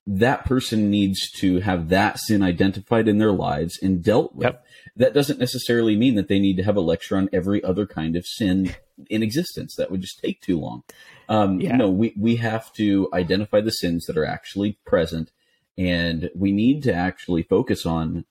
that 0.07 0.45
person 0.45 0.91
needs 0.91 1.31
to 1.33 1.61
have 1.61 1.89
that 1.91 2.19
sin 2.19 2.43
identified 2.43 3.07
in 3.07 3.19
their 3.19 3.33
lives 3.33 3.79
and 3.83 4.03
dealt 4.03 4.35
with. 4.35 4.45
Yep. 4.45 4.65
That 5.01 5.15
doesn't 5.15 5.41
necessarily 5.41 5.97
mean 5.97 6.15
that 6.17 6.29
they 6.29 6.39
need 6.39 6.57
to 6.59 6.63
have 6.63 6.77
a 6.77 6.81
lecture 6.93 7.17
on 7.17 7.31
every 7.33 7.65
other 7.65 7.87
kind 7.87 8.17
of 8.17 8.27
sin 8.27 8.75
in 9.09 9.23
existence. 9.23 9.75
That 9.75 9.91
would 9.91 10.03
just 10.03 10.21
take 10.21 10.41
too 10.43 10.61
long. 10.61 10.83
Um, 11.29 11.61
yeah. 11.61 11.77
No, 11.77 11.91
we, 11.91 12.13
we 12.19 12.37
have 12.37 12.73
to 12.75 13.09
identify 13.15 13.61
the 13.63 13.71
sins 13.71 14.05
that 14.07 14.19
are 14.19 14.27
actually 14.27 14.79
present, 14.85 15.33
and 15.79 16.29
we 16.35 16.53
need 16.53 16.83
to 16.83 16.93
actually 16.93 17.43
focus 17.43 17.87
on 17.87 18.27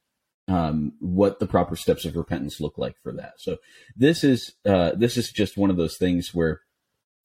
um, 0.47 0.93
what 0.99 1.39
the 1.39 1.47
proper 1.47 1.75
steps 1.75 2.05
of 2.05 2.15
repentance 2.15 2.59
look 2.59 2.77
like 2.77 2.95
for 3.01 3.13
that. 3.13 3.33
So 3.37 3.57
this 3.95 4.23
is 4.23 4.53
uh, 4.65 4.91
this 4.95 5.17
is 5.17 5.31
just 5.31 5.57
one 5.57 5.69
of 5.69 5.77
those 5.77 5.97
things 5.97 6.33
where 6.33 6.61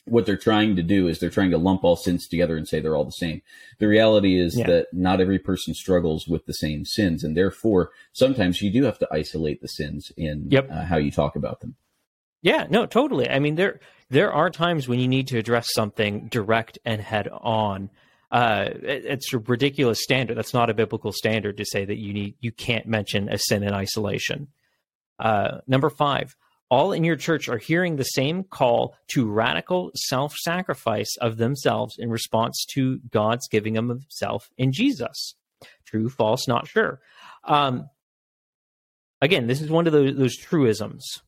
what 0.07 0.27
they're 0.27 0.37
trying 0.37 0.77
to 0.77 0.83
do 0.83 1.09
is 1.09 1.19
they're 1.19 1.31
trying 1.31 1.51
to 1.51 1.59
lump 1.59 1.83
all 1.83 1.97
sins 1.97 2.29
together 2.29 2.57
and 2.57 2.69
say 2.69 2.81
they're 2.81 2.97
all 2.97 3.05
the 3.05 3.11
same. 3.11 3.41
The 3.79 3.89
reality 3.89 4.39
is 4.39 4.57
yeah. 4.57 4.67
that 4.67 4.87
not 4.93 5.21
every 5.21 5.39
person 5.39 5.75
struggles 5.75 6.29
with 6.29 6.47
the 6.47 6.53
same 6.53 6.85
sins, 6.85 7.25
and 7.25 7.37
therefore 7.37 7.91
sometimes 8.13 8.61
you 8.61 8.71
do 8.71 8.85
have 8.85 8.99
to 8.99 9.09
isolate 9.11 9.63
the 9.63 9.69
sins 9.69 10.13
in 10.17 10.47
yep. 10.51 10.69
uh, 10.71 10.85
how 10.85 10.97
you 10.97 11.11
talk 11.11 11.37
about 11.37 11.61
them. 11.61 11.77
Yeah, 12.43 12.67
no, 12.69 12.85
totally. 12.85 13.29
I 13.29 13.39
mean, 13.39 13.55
there 13.55 13.81
there 14.11 14.33
are 14.33 14.51
times 14.51 14.87
when 14.87 15.01
you 15.01 15.09
need 15.09 15.29
to 15.29 15.39
address 15.39 15.69
something 15.73 16.29
direct 16.29 16.79
and 16.85 17.01
head 17.01 17.29
on. 17.33 17.89
Uh, 18.31 18.69
it, 18.83 19.07
it's 19.07 19.33
a 19.33 19.39
ridiculous 19.39 20.03
standard. 20.03 20.37
That's 20.37 20.53
not 20.53 20.69
a 20.69 20.75
biblical 20.75 21.13
standard 21.13 21.57
to 21.57 21.65
say 21.65 21.87
that 21.87 21.97
you 21.97 22.13
need 22.13 22.35
you 22.41 22.53
can't 22.53 22.87
mention 22.87 23.31
a 23.31 23.39
sin 23.39 23.63
in 23.63 23.73
isolation. 23.73 24.49
Uh, 25.19 25.59
number 25.67 25.89
five, 25.89 26.37
all 26.71 26.93
in 26.93 27.05
your 27.05 27.17
church 27.17 27.49
are 27.49 27.59
hearing 27.59 27.97
the 27.97 28.05
same 28.05 28.45
call 28.45 28.97
to 29.09 29.31
radical 29.31 29.91
self 29.95 30.35
sacrifice 30.37 31.17
of 31.21 31.37
themselves 31.37 31.97
in 31.99 32.11
response 32.11 32.65
to 32.75 32.99
God's 33.11 33.49
giving 33.49 33.75
them 33.75 33.91
of 33.91 34.01
Himself 34.01 34.51
in 34.57 34.73
Jesus. 34.73 35.35
True, 35.85 36.09
false, 36.09 36.49
not 36.49 36.67
sure. 36.67 37.01
Um, 37.45 37.89
again, 39.21 39.47
this 39.47 39.61
is 39.61 39.71
one 39.71 39.87
of 39.87 39.93
those, 39.93 40.17
those 40.17 40.37
truisms 40.37 41.23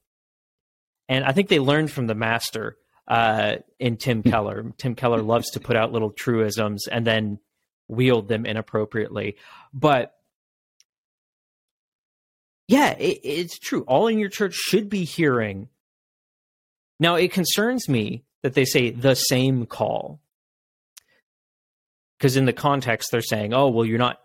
and 1.08 1.24
I 1.24 1.32
think 1.32 1.48
they 1.48 1.58
learned 1.58 1.90
from 1.90 2.06
the 2.06 2.14
master 2.14 2.76
uh, 3.08 3.56
in 3.78 3.96
Tim 3.96 4.22
hmm. 4.22 4.30
Keller. 4.30 4.72
Tim 4.78 4.94
Keller 4.94 5.22
loves 5.22 5.50
to 5.52 5.60
put 5.60 5.76
out 5.76 5.92
little 5.92 6.10
truisms 6.10 6.88
and 6.88 7.06
then 7.06 7.38
wield 7.88 8.28
them 8.28 8.46
inappropriately. 8.46 9.36
But 9.72 10.12
yeah, 12.68 12.90
it, 12.92 13.20
it's 13.22 13.58
true. 13.58 13.82
All 13.82 14.06
in 14.08 14.18
your 14.18 14.28
church 14.28 14.54
should 14.54 14.88
be 14.88 15.04
hearing. 15.04 15.68
Now, 16.98 17.16
it 17.16 17.32
concerns 17.32 17.88
me 17.88 18.24
that 18.42 18.54
they 18.54 18.64
say 18.64 18.90
the 18.90 19.14
same 19.14 19.66
call. 19.66 20.20
Because 22.18 22.36
in 22.36 22.46
the 22.46 22.52
context, 22.52 23.10
they're 23.10 23.20
saying, 23.20 23.52
oh, 23.52 23.68
well, 23.68 23.84
you're 23.84 23.98
not 23.98 24.20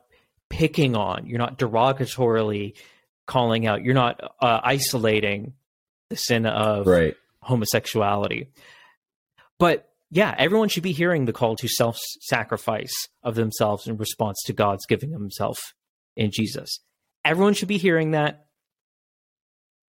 picking 0.49 0.95
on, 0.95 1.25
you're 1.25 1.39
not 1.39 1.57
derogatorily 1.57 2.73
calling 3.27 3.67
out, 3.67 3.83
you're 3.83 3.93
not 3.93 4.21
uh, 4.41 4.59
isolating 4.63 5.53
the 6.09 6.15
sin 6.15 6.45
of 6.45 6.87
right. 6.87 7.15
homosexuality. 7.41 8.49
But 9.59 9.89
yeah, 10.09 10.35
everyone 10.37 10.69
should 10.69 10.83
be 10.83 10.91
hearing 10.91 11.25
the 11.25 11.33
call 11.33 11.55
to 11.57 11.67
self 11.67 11.97
sacrifice 12.21 12.93
of 13.23 13.35
themselves 13.35 13.87
in 13.87 13.97
response 13.97 14.41
to 14.45 14.53
God's 14.53 14.85
giving 14.85 15.11
himself 15.11 15.57
in 16.15 16.31
Jesus. 16.31 16.79
Everyone 17.23 17.53
should 17.53 17.67
be 17.67 17.77
hearing 17.77 18.11
that. 18.11 18.45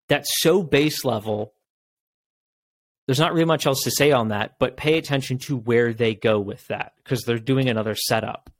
That's 0.08 0.40
so 0.40 0.62
base 0.62 1.04
level. 1.04 1.54
There's 3.06 3.18
not 3.18 3.32
really 3.32 3.46
much 3.46 3.66
else 3.66 3.82
to 3.82 3.90
say 3.90 4.12
on 4.12 4.28
that, 4.28 4.58
but 4.58 4.76
pay 4.76 4.98
attention 4.98 5.38
to 5.38 5.56
where 5.56 5.92
they 5.92 6.14
go 6.14 6.38
with 6.38 6.66
that 6.68 6.92
because 7.02 7.22
they're 7.22 7.38
doing 7.38 7.68
another 7.68 7.94
setup. 7.94 8.50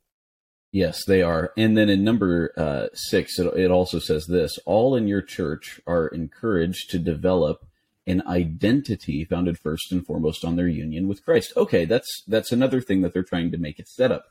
Yes, 0.71 1.05
they 1.05 1.21
are. 1.21 1.53
And 1.55 1.77
then 1.77 1.87
in 1.87 2.03
number 2.03 2.51
uh, 2.57 2.87
six, 2.95 3.37
it, 3.37 3.45
it 3.55 3.69
also 3.69 3.99
says 3.99 4.25
this 4.25 4.57
all 4.65 4.95
in 4.95 5.07
your 5.07 5.21
church 5.21 5.79
are 5.85 6.07
encouraged 6.07 6.89
to 6.89 6.99
develop 6.99 7.65
an 8.07 8.23
identity 8.27 9.23
founded 9.23 9.57
first 9.57 9.91
and 9.91 10.05
foremost 10.05 10.43
on 10.43 10.55
their 10.55 10.67
union 10.67 11.07
with 11.07 11.23
Christ. 11.23 11.53
Okay, 11.55 11.85
that's 11.85 12.23
that's 12.27 12.51
another 12.51 12.81
thing 12.81 13.01
that 13.01 13.13
they're 13.13 13.23
trying 13.23 13.51
to 13.51 13.57
make 13.57 13.79
it 13.79 13.87
set 13.87 14.11
up. 14.11 14.25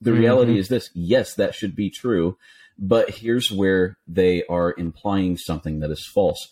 The 0.00 0.10
mm-hmm. 0.10 0.20
reality 0.20 0.58
is 0.58 0.68
this: 0.68 0.90
yes, 0.94 1.34
that 1.34 1.54
should 1.54 1.76
be 1.76 1.90
true, 1.90 2.38
but 2.78 3.10
here's 3.10 3.50
where 3.50 3.96
they 4.06 4.44
are 4.48 4.74
implying 4.76 5.36
something 5.36 5.80
that 5.80 5.90
is 5.90 6.06
false. 6.06 6.48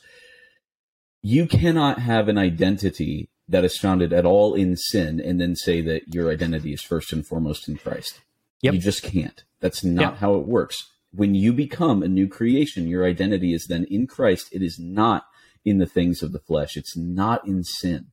You 1.22 1.46
cannot 1.46 1.98
have 1.98 2.28
an 2.28 2.38
identity 2.38 3.28
that 3.48 3.64
is 3.64 3.76
founded 3.76 4.12
at 4.12 4.24
all 4.24 4.54
in 4.54 4.76
sin 4.76 5.20
and 5.20 5.40
then 5.40 5.56
say 5.56 5.80
that 5.82 6.14
your 6.14 6.30
identity 6.30 6.72
is 6.72 6.82
first 6.82 7.12
and 7.12 7.26
foremost 7.26 7.68
in 7.68 7.76
Christ. 7.76 8.20
Yep. 8.62 8.74
You 8.74 8.80
just 8.80 9.02
can't. 9.02 9.42
That's 9.60 9.82
not 9.82 10.12
yep. 10.12 10.16
how 10.18 10.36
it 10.36 10.46
works. 10.46 10.88
When 11.12 11.34
you 11.34 11.52
become 11.52 12.02
a 12.02 12.08
new 12.08 12.28
creation, 12.28 12.86
your 12.86 13.04
identity 13.04 13.52
is 13.52 13.66
then 13.68 13.84
in 13.90 14.06
Christ. 14.06 14.48
It 14.52 14.62
is 14.62 14.78
not 14.78 15.24
in 15.64 15.78
the 15.78 15.86
things 15.86 16.22
of 16.22 16.32
the 16.32 16.38
flesh. 16.38 16.76
It's 16.76 16.96
not 16.96 17.46
in 17.46 17.64
sin. 17.64 18.06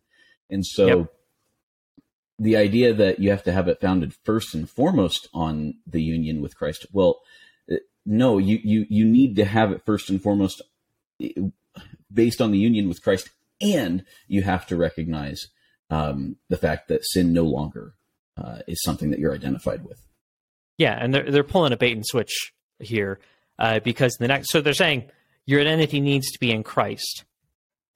And 0.50 0.66
so 0.66 0.88
yep. 0.88 1.14
the 2.40 2.58
idea 2.58 2.94
that 2.94 3.20
you 3.20 3.30
have 3.30 3.44
to 3.44 3.52
have 3.52 3.68
it 3.68 3.80
founded 3.80 4.16
first 4.24 4.56
and 4.56 4.70
foremost 4.70 5.30
on 5.34 5.76
the 5.86 6.02
union 6.02 6.42
with 6.42 6.58
Christ, 6.58 6.88
well, 6.92 7.20
no, 8.08 8.38
you, 8.38 8.60
you, 8.64 8.86
you 8.90 9.06
need 9.06 9.36
to 9.36 9.46
have 9.46 9.72
it 9.72 9.86
first 9.86 10.10
and 10.10 10.22
foremost 10.22 10.62
based 12.12 12.42
on 12.42 12.52
the 12.52 12.58
union 12.58 12.88
with 12.88 13.04
Christ. 13.04 13.30
And 13.60 14.06
you 14.28 14.44
have 14.44 14.66
to 14.68 14.78
recognize 14.78 15.48
um, 15.90 16.38
the 16.50 16.58
fact 16.58 16.88
that 16.88 17.06
sin 17.06 17.34
no 17.34 17.44
longer 17.44 17.94
uh, 18.38 18.60
is 18.68 18.82
something 18.84 19.12
that 19.12 19.20
you're 19.20 19.34
identified 19.34 19.84
with. 19.84 20.02
Yeah, 20.78 20.98
and 21.00 21.14
they're 21.14 21.30
they're 21.32 21.44
pulling 21.44 21.74
a 21.74 21.78
bait 21.78 21.94
and 21.94 22.06
switch 22.06 22.54
here 22.80 23.20
uh, 23.58 23.80
because 23.80 24.14
the 24.20 24.28
next 24.28 24.52
so 24.52 24.62
they're 24.62 24.74
saying 24.74 25.10
your 25.46 25.60
identity 25.60 26.00
needs 26.00 26.32
to 26.32 26.40
be 26.40 26.52
in 26.52 26.62
Christ. 26.64 27.26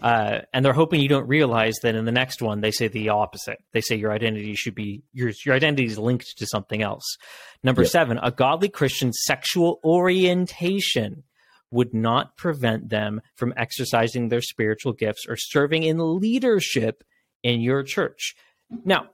Uh, 0.02 0.40
and 0.52 0.66
they're 0.66 0.74
hoping 0.74 1.00
you 1.00 1.08
don't 1.08 1.28
realize 1.28 1.76
that 1.84 1.96
in 1.96 2.06
the 2.06 2.12
next 2.12 2.42
one 2.42 2.62
they 2.62 2.72
say 2.72 2.88
the 2.88 3.10
opposite. 3.10 3.60
They 3.72 3.82
say 3.82 3.96
your 3.96 4.12
identity 4.12 4.56
should 4.56 4.76
be 4.76 5.04
your 5.14 5.32
your 5.46 5.56
identity 5.56 5.86
is 5.86 6.00
linked 6.00 6.38
to 6.38 6.48
something 6.48 6.82
else. 6.82 7.18
Number 7.64 7.84
yep. 7.84 7.92
seven, 7.92 8.20
a 8.22 8.32
godly 8.32 8.70
Christian's 8.70 9.20
sexual 9.24 9.80
orientation 9.84 11.24
would 11.70 11.94
not 11.94 12.36
prevent 12.36 12.90
them 12.90 13.22
from 13.36 13.54
exercising 13.56 14.30
their 14.30 14.42
spiritual 14.42 14.94
gifts 14.94 15.26
or 15.30 15.38
serving 15.38 15.84
in 15.84 16.20
leadership 16.20 17.04
in 17.44 17.62
your 17.62 17.84
church. 17.84 18.36
Now, 18.84 19.10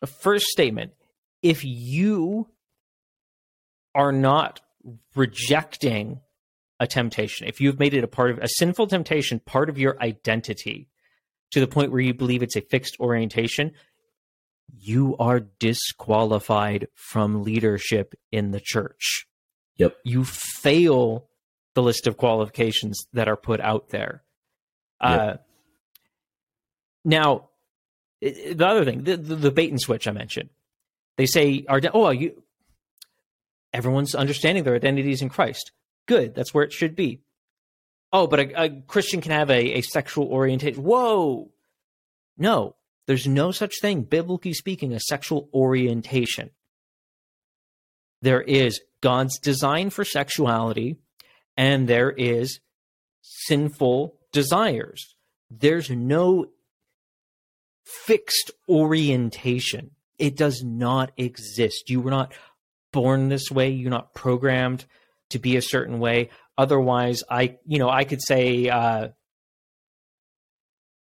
the 0.00 0.06
first 0.06 0.46
statement: 0.46 0.92
if 1.42 1.62
you 1.64 2.48
are 3.94 4.12
not 4.12 4.60
rejecting 5.14 6.20
a 6.82 6.86
temptation, 6.86 7.46
if 7.46 7.60
you've 7.60 7.78
made 7.78 7.94
it 7.94 8.02
a 8.02 8.08
part 8.08 8.32
of 8.32 8.38
a 8.38 8.48
sinful 8.48 8.88
temptation, 8.88 9.38
part 9.38 9.68
of 9.68 9.78
your 9.78 9.96
identity 10.02 10.88
to 11.52 11.60
the 11.60 11.68
point 11.68 11.92
where 11.92 12.00
you 12.00 12.12
believe 12.12 12.42
it's 12.42 12.56
a 12.56 12.60
fixed 12.60 12.96
orientation, 12.98 13.70
you 14.76 15.16
are 15.20 15.38
disqualified 15.38 16.88
from 16.96 17.44
leadership 17.44 18.14
in 18.32 18.50
the 18.50 18.60
church. 18.60 19.28
Yep. 19.76 19.96
You 20.02 20.24
fail 20.24 21.28
the 21.74 21.82
list 21.82 22.08
of 22.08 22.16
qualifications 22.16 23.06
that 23.12 23.28
are 23.28 23.36
put 23.36 23.60
out 23.60 23.90
there. 23.90 24.24
Yep. 25.00 25.20
Uh, 25.20 25.36
now, 27.04 27.48
the 28.20 28.66
other 28.66 28.84
thing, 28.84 29.04
the, 29.04 29.16
the, 29.16 29.36
the, 29.36 29.50
bait 29.52 29.70
and 29.70 29.80
switch 29.80 30.08
I 30.08 30.12
mentioned, 30.12 30.50
they 31.16 31.26
say, 31.26 31.64
"Are 31.68 31.80
oh, 31.92 32.10
you 32.10 32.42
everyone's 33.72 34.14
understanding 34.14 34.64
their 34.64 34.74
identities 34.74 35.22
in 35.22 35.28
Christ. 35.28 35.72
Good, 36.06 36.34
that's 36.34 36.52
where 36.52 36.64
it 36.64 36.72
should 36.72 36.96
be. 36.96 37.20
Oh, 38.12 38.26
but 38.26 38.40
a, 38.40 38.64
a 38.64 38.82
Christian 38.86 39.20
can 39.20 39.32
have 39.32 39.50
a, 39.50 39.78
a 39.78 39.80
sexual 39.82 40.26
orientation. 40.26 40.82
Whoa, 40.82 41.50
no, 42.36 42.76
there's 43.06 43.26
no 43.26 43.52
such 43.52 43.80
thing, 43.80 44.02
biblically 44.02 44.52
speaking, 44.52 44.92
a 44.92 45.00
sexual 45.00 45.48
orientation. 45.54 46.50
There 48.20 48.42
is 48.42 48.80
God's 49.00 49.38
design 49.38 49.90
for 49.90 50.04
sexuality, 50.04 50.96
and 51.56 51.88
there 51.88 52.10
is 52.10 52.60
sinful 53.22 54.16
desires. 54.32 55.16
There's 55.50 55.90
no 55.90 56.46
fixed 57.84 58.52
orientation. 58.68 59.90
It 60.18 60.36
does 60.36 60.62
not 60.64 61.12
exist. 61.16 61.90
You 61.90 62.00
were 62.00 62.10
not 62.10 62.32
born 62.92 63.28
this 63.28 63.50
way. 63.50 63.70
You're 63.70 63.90
not 63.90 64.14
programmed 64.14 64.86
to 65.32 65.38
be 65.38 65.56
a 65.56 65.62
certain 65.62 65.98
way. 65.98 66.30
Otherwise, 66.56 67.22
I, 67.28 67.58
you 67.66 67.78
know, 67.78 67.88
I 67.88 68.04
could 68.04 68.22
say, 68.22 68.68
uh, 68.68 69.08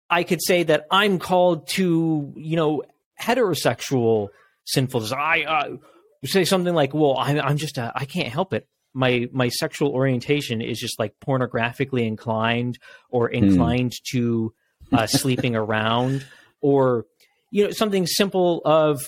I 0.09 0.23
could 0.23 0.41
say 0.41 0.63
that 0.63 0.85
I'm 0.91 1.19
called 1.19 1.67
to, 1.69 2.33
you 2.35 2.55
know, 2.55 2.83
heterosexual 3.21 4.29
sinfulness. 4.65 5.11
I 5.11 5.41
uh, 5.41 5.77
say 6.25 6.45
something 6.45 6.73
like, 6.73 6.93
"Well, 6.93 7.17
I'm, 7.17 7.39
I'm 7.39 7.57
just, 7.57 7.77
a, 7.77 7.91
I 7.93 8.05
can't 8.05 8.29
help 8.29 8.53
it. 8.53 8.67
My 8.93 9.27
my 9.31 9.49
sexual 9.49 9.91
orientation 9.91 10.61
is 10.61 10.79
just 10.79 10.97
like 10.97 11.13
pornographically 11.25 12.07
inclined, 12.07 12.79
or 13.09 13.29
hmm. 13.29 13.35
inclined 13.35 13.91
mm. 13.91 14.03
to 14.11 14.53
uh, 14.93 15.07
sleeping 15.07 15.55
around, 15.63 16.25
or 16.61 17.05
you 17.51 17.65
know, 17.65 17.71
something 17.71 18.07
simple 18.07 18.61
of 18.63 19.01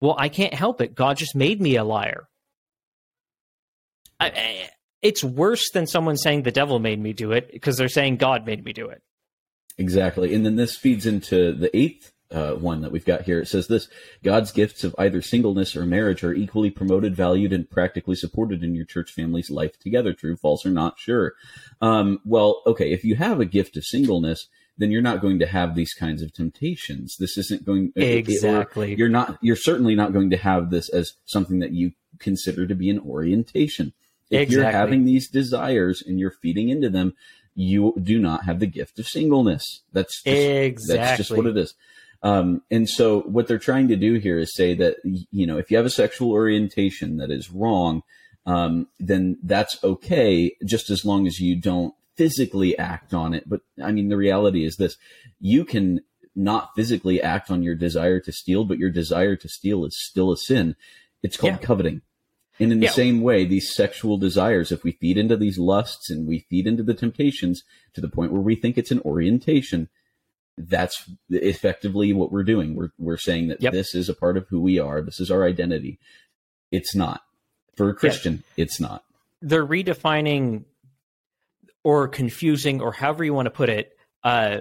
well, 0.00 0.16
I 0.18 0.28
can't 0.28 0.54
help 0.54 0.80
it. 0.80 0.94
God 0.94 1.16
just 1.16 1.34
made 1.34 1.60
me 1.60 1.76
a 1.76 1.84
liar. 1.84 2.27
I, 4.20 4.70
it's 5.02 5.22
worse 5.22 5.70
than 5.72 5.86
someone 5.86 6.16
saying 6.16 6.42
the 6.42 6.50
devil 6.50 6.78
made 6.78 7.00
me 7.00 7.12
do 7.12 7.32
it 7.32 7.52
because 7.52 7.76
they're 7.76 7.88
saying 7.88 8.16
God 8.16 8.46
made 8.46 8.64
me 8.64 8.72
do 8.72 8.88
it. 8.88 9.02
Exactly. 9.76 10.34
And 10.34 10.44
then 10.44 10.56
this 10.56 10.76
feeds 10.76 11.06
into 11.06 11.52
the 11.52 11.74
eighth 11.76 12.12
uh, 12.30 12.52
one 12.52 12.82
that 12.82 12.92
we've 12.92 13.04
got 13.04 13.22
here. 13.22 13.40
It 13.40 13.48
says 13.48 13.68
this 13.68 13.88
God's 14.22 14.52
gifts 14.52 14.84
of 14.84 14.94
either 14.98 15.22
singleness 15.22 15.76
or 15.76 15.86
marriage 15.86 16.22
are 16.24 16.34
equally 16.34 16.70
promoted, 16.70 17.16
valued, 17.16 17.52
and 17.52 17.68
practically 17.68 18.16
supported 18.16 18.62
in 18.62 18.74
your 18.74 18.84
church 18.84 19.12
family's 19.12 19.50
life 19.50 19.78
together. 19.78 20.12
True, 20.12 20.36
false, 20.36 20.66
or 20.66 20.70
not 20.70 20.98
sure. 20.98 21.34
Um, 21.80 22.20
well, 22.24 22.62
okay, 22.66 22.92
if 22.92 23.04
you 23.04 23.16
have 23.16 23.40
a 23.40 23.46
gift 23.46 23.76
of 23.76 23.84
singleness, 23.84 24.46
then 24.76 24.90
you're 24.90 25.00
not 25.00 25.20
going 25.20 25.38
to 25.38 25.46
have 25.46 25.74
these 25.74 25.94
kinds 25.94 26.22
of 26.22 26.32
temptations. 26.32 27.16
This 27.18 27.38
isn't 27.38 27.64
going 27.64 27.92
exactly. 27.96 28.92
It, 28.92 28.98
you're 28.98 29.08
not. 29.08 29.38
You're 29.40 29.56
certainly 29.56 29.94
not 29.94 30.12
going 30.12 30.30
to 30.30 30.36
have 30.36 30.70
this 30.70 30.88
as 30.90 31.14
something 31.24 31.60
that 31.60 31.72
you 31.72 31.92
consider 32.18 32.66
to 32.66 32.74
be 32.74 32.90
an 32.90 32.98
orientation. 32.98 33.92
If 34.30 34.42
exactly. 34.42 34.56
you're 34.56 34.70
having 34.70 35.04
these 35.04 35.28
desires 35.28 36.02
and 36.06 36.18
you're 36.18 36.30
feeding 36.42 36.68
into 36.68 36.90
them, 36.90 37.14
you 37.54 37.94
do 38.00 38.18
not 38.18 38.44
have 38.44 38.60
the 38.60 38.66
gift 38.66 38.98
of 38.98 39.06
singleness. 39.06 39.82
That's 39.92 40.22
just, 40.22 40.36
exactly 40.36 40.96
that's 40.96 41.16
just 41.16 41.30
what 41.30 41.46
it 41.46 41.56
is. 41.56 41.74
Um, 42.22 42.62
and 42.70 42.88
so 42.88 43.20
what 43.22 43.46
they're 43.46 43.58
trying 43.58 43.88
to 43.88 43.96
do 43.96 44.14
here 44.14 44.38
is 44.38 44.54
say 44.54 44.74
that 44.74 44.96
you 45.04 45.46
know 45.46 45.58
if 45.58 45.70
you 45.70 45.76
have 45.76 45.86
a 45.86 45.90
sexual 45.90 46.30
orientation 46.32 47.18
that 47.18 47.30
is 47.30 47.50
wrong, 47.50 48.02
um, 48.46 48.88
then 48.98 49.38
that's 49.42 49.82
okay, 49.82 50.52
just 50.64 50.90
as 50.90 51.04
long 51.04 51.26
as 51.26 51.38
you 51.40 51.56
don't 51.56 51.94
physically 52.16 52.76
act 52.78 53.14
on 53.14 53.34
it. 53.34 53.48
But 53.48 53.60
I 53.82 53.92
mean, 53.92 54.08
the 54.08 54.16
reality 54.16 54.64
is 54.64 54.76
this 54.76 54.96
you 55.40 55.64
can 55.64 56.00
not 56.34 56.70
physically 56.76 57.20
act 57.20 57.50
on 57.50 57.62
your 57.62 57.74
desire 57.74 58.20
to 58.20 58.32
steal, 58.32 58.64
but 58.64 58.78
your 58.78 58.90
desire 58.90 59.36
to 59.36 59.48
steal 59.48 59.84
is 59.84 59.96
still 59.98 60.32
a 60.32 60.36
sin. 60.36 60.76
It's 61.22 61.36
called 61.36 61.54
yeah. 61.54 61.66
coveting. 61.66 62.02
And 62.60 62.72
in 62.72 62.80
the 62.80 62.86
yeah. 62.86 62.92
same 62.92 63.20
way, 63.20 63.44
these 63.44 63.74
sexual 63.74 64.18
desires, 64.18 64.72
if 64.72 64.82
we 64.82 64.92
feed 64.92 65.16
into 65.16 65.36
these 65.36 65.58
lusts 65.58 66.10
and 66.10 66.26
we 66.26 66.46
feed 66.50 66.66
into 66.66 66.82
the 66.82 66.94
temptations 66.94 67.62
to 67.94 68.00
the 68.00 68.08
point 68.08 68.32
where 68.32 68.40
we 68.40 68.56
think 68.56 68.76
it's 68.76 68.90
an 68.90 69.00
orientation, 69.00 69.88
that's 70.56 71.08
effectively 71.30 72.12
what 72.12 72.32
we're 72.32 72.42
doing. 72.42 72.74
We're, 72.74 72.90
we're 72.98 73.16
saying 73.16 73.48
that 73.48 73.62
yep. 73.62 73.72
this 73.72 73.94
is 73.94 74.08
a 74.08 74.14
part 74.14 74.36
of 74.36 74.48
who 74.48 74.60
we 74.60 74.78
are. 74.78 75.00
This 75.00 75.20
is 75.20 75.30
our 75.30 75.44
identity. 75.44 75.98
It's 76.72 76.94
not. 76.94 77.22
For 77.76 77.88
a 77.88 77.94
Christian, 77.94 78.42
yeah. 78.56 78.64
it's 78.64 78.80
not. 78.80 79.04
They're 79.40 79.64
redefining 79.64 80.64
or 81.84 82.08
confusing 82.08 82.80
or 82.80 82.92
however 82.92 83.24
you 83.24 83.32
want 83.32 83.46
to 83.46 83.50
put 83.50 83.68
it 83.68 83.96
uh, 84.24 84.58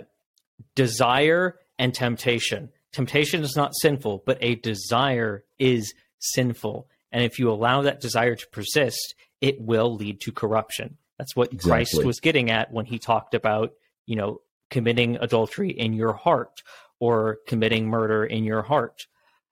desire 0.76 1.58
and 1.78 1.94
temptation 1.94 2.70
temptation 2.92 3.44
is 3.44 3.56
not 3.56 3.74
sinful 3.82 4.24
but 4.26 4.38
a 4.42 4.56
desire 4.56 5.44
is 5.60 5.94
sinful 6.20 6.88
and 7.12 7.24
if 7.24 7.39
you 7.39 7.50
allow 7.50 7.82
that 7.82 8.02
desire 8.02 8.36
to 8.36 8.48
persist 8.52 9.15
it 9.41 9.60
will 9.62 9.96
lead 9.96 10.20
to 10.20 10.32
corruption 10.32 10.98
that's 11.17 11.36
what 11.36 11.52
exactly. 11.54 11.70
christ 11.70 12.06
was 12.06 12.20
getting 12.20 12.50
at 12.50 12.72
when 12.72 12.86
he 12.86 13.00
talked 13.00 13.34
about 13.34 13.72
you 14.06 14.15
know 14.15 14.39
committing 14.70 15.17
adultery 15.17 15.70
in 15.70 15.93
your 15.93 16.13
heart 16.13 16.62
or 17.00 17.38
committing 17.48 17.88
murder 17.88 18.26
in 18.26 18.43
your 18.43 18.62
heart 18.62 19.08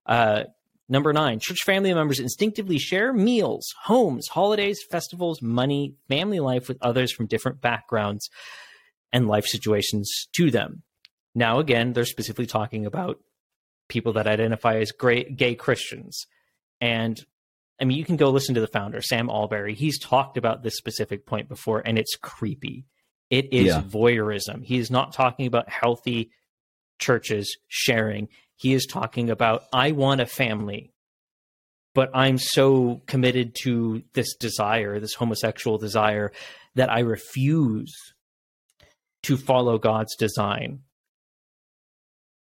uh, 0.07 0.43
Number 0.87 1.13
nine, 1.13 1.39
church 1.39 1.63
family 1.63 1.93
members 1.93 2.19
instinctively 2.19 2.77
share 2.77 3.11
meals, 3.11 3.73
homes, 3.83 4.27
holidays, 4.27 4.83
festivals, 4.91 5.41
money, 5.41 5.95
family 6.07 6.39
life 6.39 6.67
with 6.67 6.77
others 6.81 7.11
from 7.11 7.25
different 7.25 7.59
backgrounds 7.59 8.29
and 9.11 9.27
life 9.27 9.47
situations 9.47 10.27
to 10.35 10.51
them. 10.51 10.83
Now, 11.33 11.59
again, 11.59 11.93
they're 11.93 12.05
specifically 12.05 12.45
talking 12.45 12.85
about 12.85 13.19
people 13.89 14.13
that 14.13 14.27
identify 14.27 14.77
as 14.77 14.91
gay 14.91 15.55
Christians. 15.55 16.27
And 16.79 17.19
I 17.79 17.85
mean, 17.85 17.97
you 17.97 18.05
can 18.05 18.15
go 18.15 18.29
listen 18.29 18.55
to 18.55 18.61
the 18.61 18.67
founder, 18.67 19.01
Sam 19.01 19.29
Allberry. 19.29 19.75
He's 19.75 19.99
talked 19.99 20.37
about 20.37 20.63
this 20.63 20.77
specific 20.77 21.25
point 21.25 21.49
before, 21.49 21.81
and 21.85 21.97
it's 21.97 22.15
creepy. 22.15 22.85
It 23.29 23.51
is 23.51 23.67
yeah. 23.67 23.81
voyeurism. 23.81 24.63
He 24.63 24.77
is 24.77 24.89
not 24.89 25.13
talking 25.13 25.47
about 25.47 25.69
healthy 25.69 26.31
churches 26.99 27.57
sharing. 27.67 28.29
He 28.55 28.73
is 28.73 28.85
talking 28.85 29.29
about, 29.29 29.63
I 29.73 29.91
want 29.91 30.21
a 30.21 30.25
family, 30.25 30.93
but 31.93 32.09
I'm 32.13 32.37
so 32.37 33.01
committed 33.07 33.55
to 33.63 34.03
this 34.13 34.35
desire, 34.35 34.99
this 34.99 35.15
homosexual 35.15 35.77
desire, 35.77 36.31
that 36.75 36.89
I 36.89 36.99
refuse 36.99 37.93
to 39.23 39.37
follow 39.37 39.77
God's 39.77 40.15
design. 40.15 40.81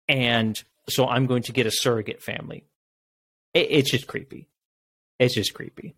And 0.08 0.60
so 0.88 1.06
I'm 1.06 1.26
going 1.26 1.42
to 1.44 1.52
get 1.52 1.66
a 1.66 1.70
surrogate 1.70 2.22
family. 2.22 2.64
It, 3.54 3.68
it's 3.70 3.90
just 3.90 4.06
creepy. 4.06 4.48
It's 5.22 5.34
just 5.34 5.54
creepy. 5.54 5.94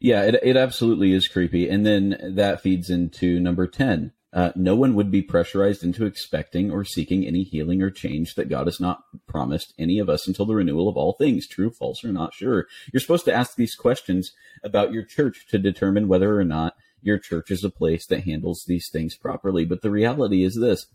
Yeah, 0.00 0.22
it, 0.22 0.40
it 0.42 0.56
absolutely 0.56 1.12
is 1.12 1.28
creepy. 1.28 1.68
And 1.68 1.84
then 1.84 2.18
that 2.36 2.60
feeds 2.60 2.90
into 2.90 3.40
number 3.40 3.66
10 3.66 4.12
uh, 4.34 4.50
no 4.56 4.74
one 4.74 4.96
would 4.96 5.12
be 5.12 5.22
pressurized 5.22 5.84
into 5.84 6.04
expecting 6.04 6.72
or 6.72 6.84
seeking 6.84 7.24
any 7.24 7.44
healing 7.44 7.80
or 7.80 7.88
change 7.88 8.34
that 8.34 8.48
God 8.48 8.66
has 8.66 8.80
not 8.80 9.04
promised 9.28 9.72
any 9.78 10.00
of 10.00 10.08
us 10.08 10.26
until 10.26 10.44
the 10.44 10.56
renewal 10.56 10.88
of 10.88 10.96
all 10.96 11.12
things, 11.12 11.46
true, 11.46 11.70
false, 11.70 12.04
or 12.04 12.12
not 12.12 12.34
sure. 12.34 12.66
You're 12.92 13.00
supposed 13.00 13.26
to 13.26 13.32
ask 13.32 13.54
these 13.54 13.76
questions 13.76 14.32
about 14.64 14.92
your 14.92 15.04
church 15.04 15.46
to 15.50 15.58
determine 15.58 16.08
whether 16.08 16.36
or 16.36 16.44
not 16.44 16.74
your 17.00 17.16
church 17.16 17.52
is 17.52 17.62
a 17.62 17.70
place 17.70 18.06
that 18.06 18.24
handles 18.24 18.64
these 18.66 18.90
things 18.90 19.14
properly. 19.14 19.64
But 19.64 19.82
the 19.82 19.90
reality 19.90 20.42
is 20.42 20.56
this 20.56 20.88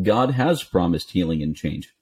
God 0.00 0.32
has 0.32 0.62
promised 0.62 1.12
healing 1.12 1.42
and 1.42 1.56
change. 1.56 1.94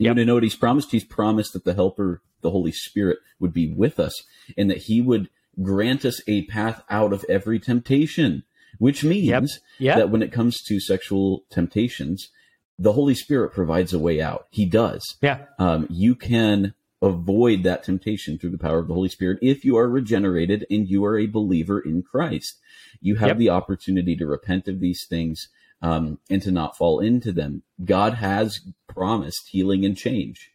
You 0.00 0.06
yep. 0.06 0.12
want 0.12 0.20
to 0.20 0.24
know 0.24 0.34
what 0.34 0.42
he's 0.42 0.56
promised? 0.56 0.92
He's 0.92 1.04
promised 1.04 1.52
that 1.52 1.64
the 1.64 1.74
helper, 1.74 2.22
the 2.40 2.50
Holy 2.50 2.72
Spirit, 2.72 3.18
would 3.38 3.52
be 3.52 3.70
with 3.70 4.00
us 4.00 4.22
and 4.56 4.70
that 4.70 4.78
he 4.78 5.02
would 5.02 5.28
grant 5.62 6.06
us 6.06 6.22
a 6.26 6.46
path 6.46 6.82
out 6.88 7.12
of 7.12 7.22
every 7.28 7.58
temptation, 7.58 8.44
which 8.78 9.04
means 9.04 9.26
yep. 9.26 9.44
Yep. 9.78 9.96
that 9.98 10.10
when 10.10 10.22
it 10.22 10.32
comes 10.32 10.62
to 10.62 10.80
sexual 10.80 11.44
temptations, 11.50 12.30
the 12.78 12.94
Holy 12.94 13.14
Spirit 13.14 13.52
provides 13.52 13.92
a 13.92 13.98
way 13.98 14.22
out. 14.22 14.46
He 14.48 14.64
does. 14.64 15.18
Yeah. 15.20 15.44
Um, 15.58 15.86
you 15.90 16.14
can 16.14 16.72
avoid 17.02 17.62
that 17.64 17.82
temptation 17.82 18.38
through 18.38 18.52
the 18.52 18.58
power 18.58 18.78
of 18.78 18.88
the 18.88 18.94
Holy 18.94 19.10
Spirit 19.10 19.38
if 19.42 19.66
you 19.66 19.76
are 19.76 19.88
regenerated 19.88 20.64
and 20.70 20.88
you 20.88 21.04
are 21.04 21.18
a 21.18 21.26
believer 21.26 21.78
in 21.78 22.02
Christ. 22.02 22.58
You 23.02 23.16
have 23.16 23.28
yep. 23.28 23.36
the 23.36 23.50
opportunity 23.50 24.16
to 24.16 24.26
repent 24.26 24.66
of 24.66 24.80
these 24.80 25.04
things 25.06 25.48
um, 25.82 26.18
and 26.28 26.42
to 26.42 26.50
not 26.50 26.76
fall 26.76 27.00
into 27.00 27.32
them. 27.32 27.62
God 27.84 28.14
has 28.14 28.60
promised 28.88 29.48
healing 29.50 29.84
and 29.84 29.96
change 29.96 30.50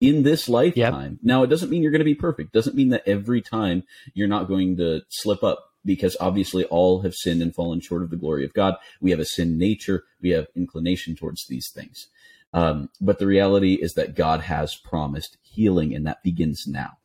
in 0.00 0.22
this 0.22 0.48
lifetime. 0.48 1.12
Yep. 1.12 1.20
Now, 1.22 1.42
it 1.42 1.48
doesn't 1.48 1.70
mean 1.70 1.82
you're 1.82 1.92
going 1.92 2.00
to 2.00 2.04
be 2.04 2.14
perfect. 2.14 2.52
Doesn't 2.52 2.76
mean 2.76 2.88
that 2.90 3.06
every 3.06 3.42
time 3.42 3.84
you're 4.14 4.28
not 4.28 4.48
going 4.48 4.76
to 4.78 5.02
slip 5.08 5.44
up 5.44 5.70
because 5.84 6.16
obviously 6.20 6.64
all 6.64 7.02
have 7.02 7.14
sinned 7.14 7.42
and 7.42 7.54
fallen 7.54 7.80
short 7.80 8.02
of 8.02 8.10
the 8.10 8.16
glory 8.16 8.44
of 8.44 8.52
God. 8.52 8.76
We 9.00 9.10
have 9.10 9.20
a 9.20 9.24
sin 9.24 9.58
nature. 9.58 10.04
We 10.20 10.30
have 10.30 10.46
inclination 10.54 11.16
towards 11.16 11.46
these 11.48 11.70
things. 11.74 12.08
Um, 12.52 12.90
but 13.00 13.18
the 13.18 13.26
reality 13.26 13.74
is 13.74 13.94
that 13.94 14.16
God 14.16 14.40
has 14.40 14.74
promised 14.74 15.36
healing, 15.42 15.94
and 15.94 16.06
that 16.06 16.22
begins 16.22 16.64
now. 16.66 16.98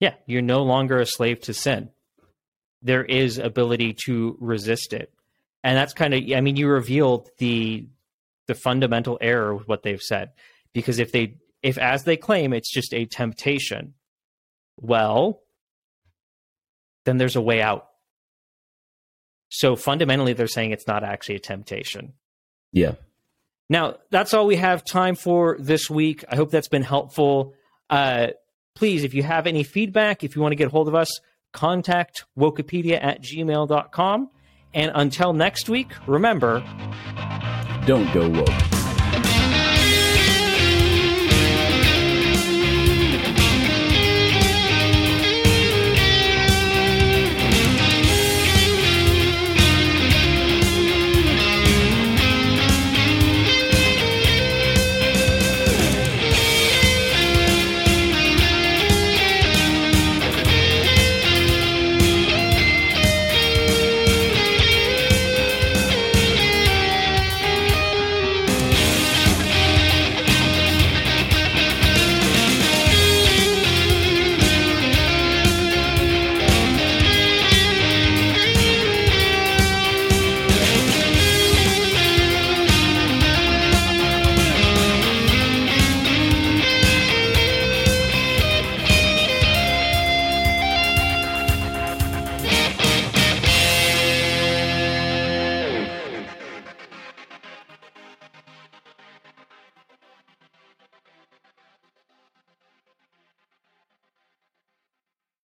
Yeah, 0.00 0.14
you're 0.26 0.42
no 0.42 0.62
longer 0.62 0.98
a 0.98 1.06
slave 1.06 1.40
to 1.42 1.54
sin. 1.54 1.90
There 2.82 3.04
is 3.04 3.38
ability 3.38 3.96
to 4.06 4.36
resist 4.40 4.92
it, 4.92 5.12
and 5.62 5.76
that's 5.76 5.92
kind 5.92 6.14
of. 6.14 6.22
I 6.34 6.40
mean, 6.40 6.56
you 6.56 6.68
revealed 6.68 7.28
the 7.38 7.86
the 8.46 8.54
fundamental 8.54 9.18
error 9.20 9.54
with 9.54 9.68
what 9.68 9.82
they've 9.82 10.00
said, 10.00 10.30
because 10.72 10.98
if 10.98 11.12
they 11.12 11.36
if 11.62 11.78
as 11.78 12.04
they 12.04 12.16
claim 12.16 12.52
it's 12.52 12.72
just 12.72 12.94
a 12.94 13.04
temptation, 13.04 13.94
well, 14.76 15.42
then 17.04 17.18
there's 17.18 17.36
a 17.36 17.40
way 17.40 17.60
out. 17.60 17.86
So 19.50 19.76
fundamentally, 19.76 20.32
they're 20.32 20.46
saying 20.46 20.70
it's 20.70 20.86
not 20.86 21.04
actually 21.04 21.36
a 21.36 21.40
temptation. 21.40 22.14
Yeah. 22.72 22.94
Now, 23.68 23.96
that's 24.10 24.34
all 24.34 24.46
we 24.46 24.56
have 24.56 24.84
time 24.84 25.14
for 25.14 25.56
this 25.58 25.90
week. 25.90 26.24
I 26.28 26.36
hope 26.36 26.50
that's 26.50 26.68
been 26.68 26.82
helpful. 26.82 27.54
Uh, 27.88 28.28
please, 28.74 29.04
if 29.04 29.14
you 29.14 29.22
have 29.22 29.46
any 29.46 29.64
feedback, 29.64 30.24
if 30.24 30.34
you 30.34 30.42
want 30.42 30.52
to 30.52 30.56
get 30.56 30.68
a 30.68 30.70
hold 30.70 30.88
of 30.88 30.94
us, 30.94 31.20
contact 31.52 32.24
wokepedia 32.38 33.02
at 33.02 33.22
gmail.com. 33.22 34.30
And 34.74 34.92
until 34.94 35.32
next 35.32 35.68
week, 35.68 35.92
remember 36.06 36.62
don't 37.86 38.12
go 38.12 38.28
woke. 38.28 38.79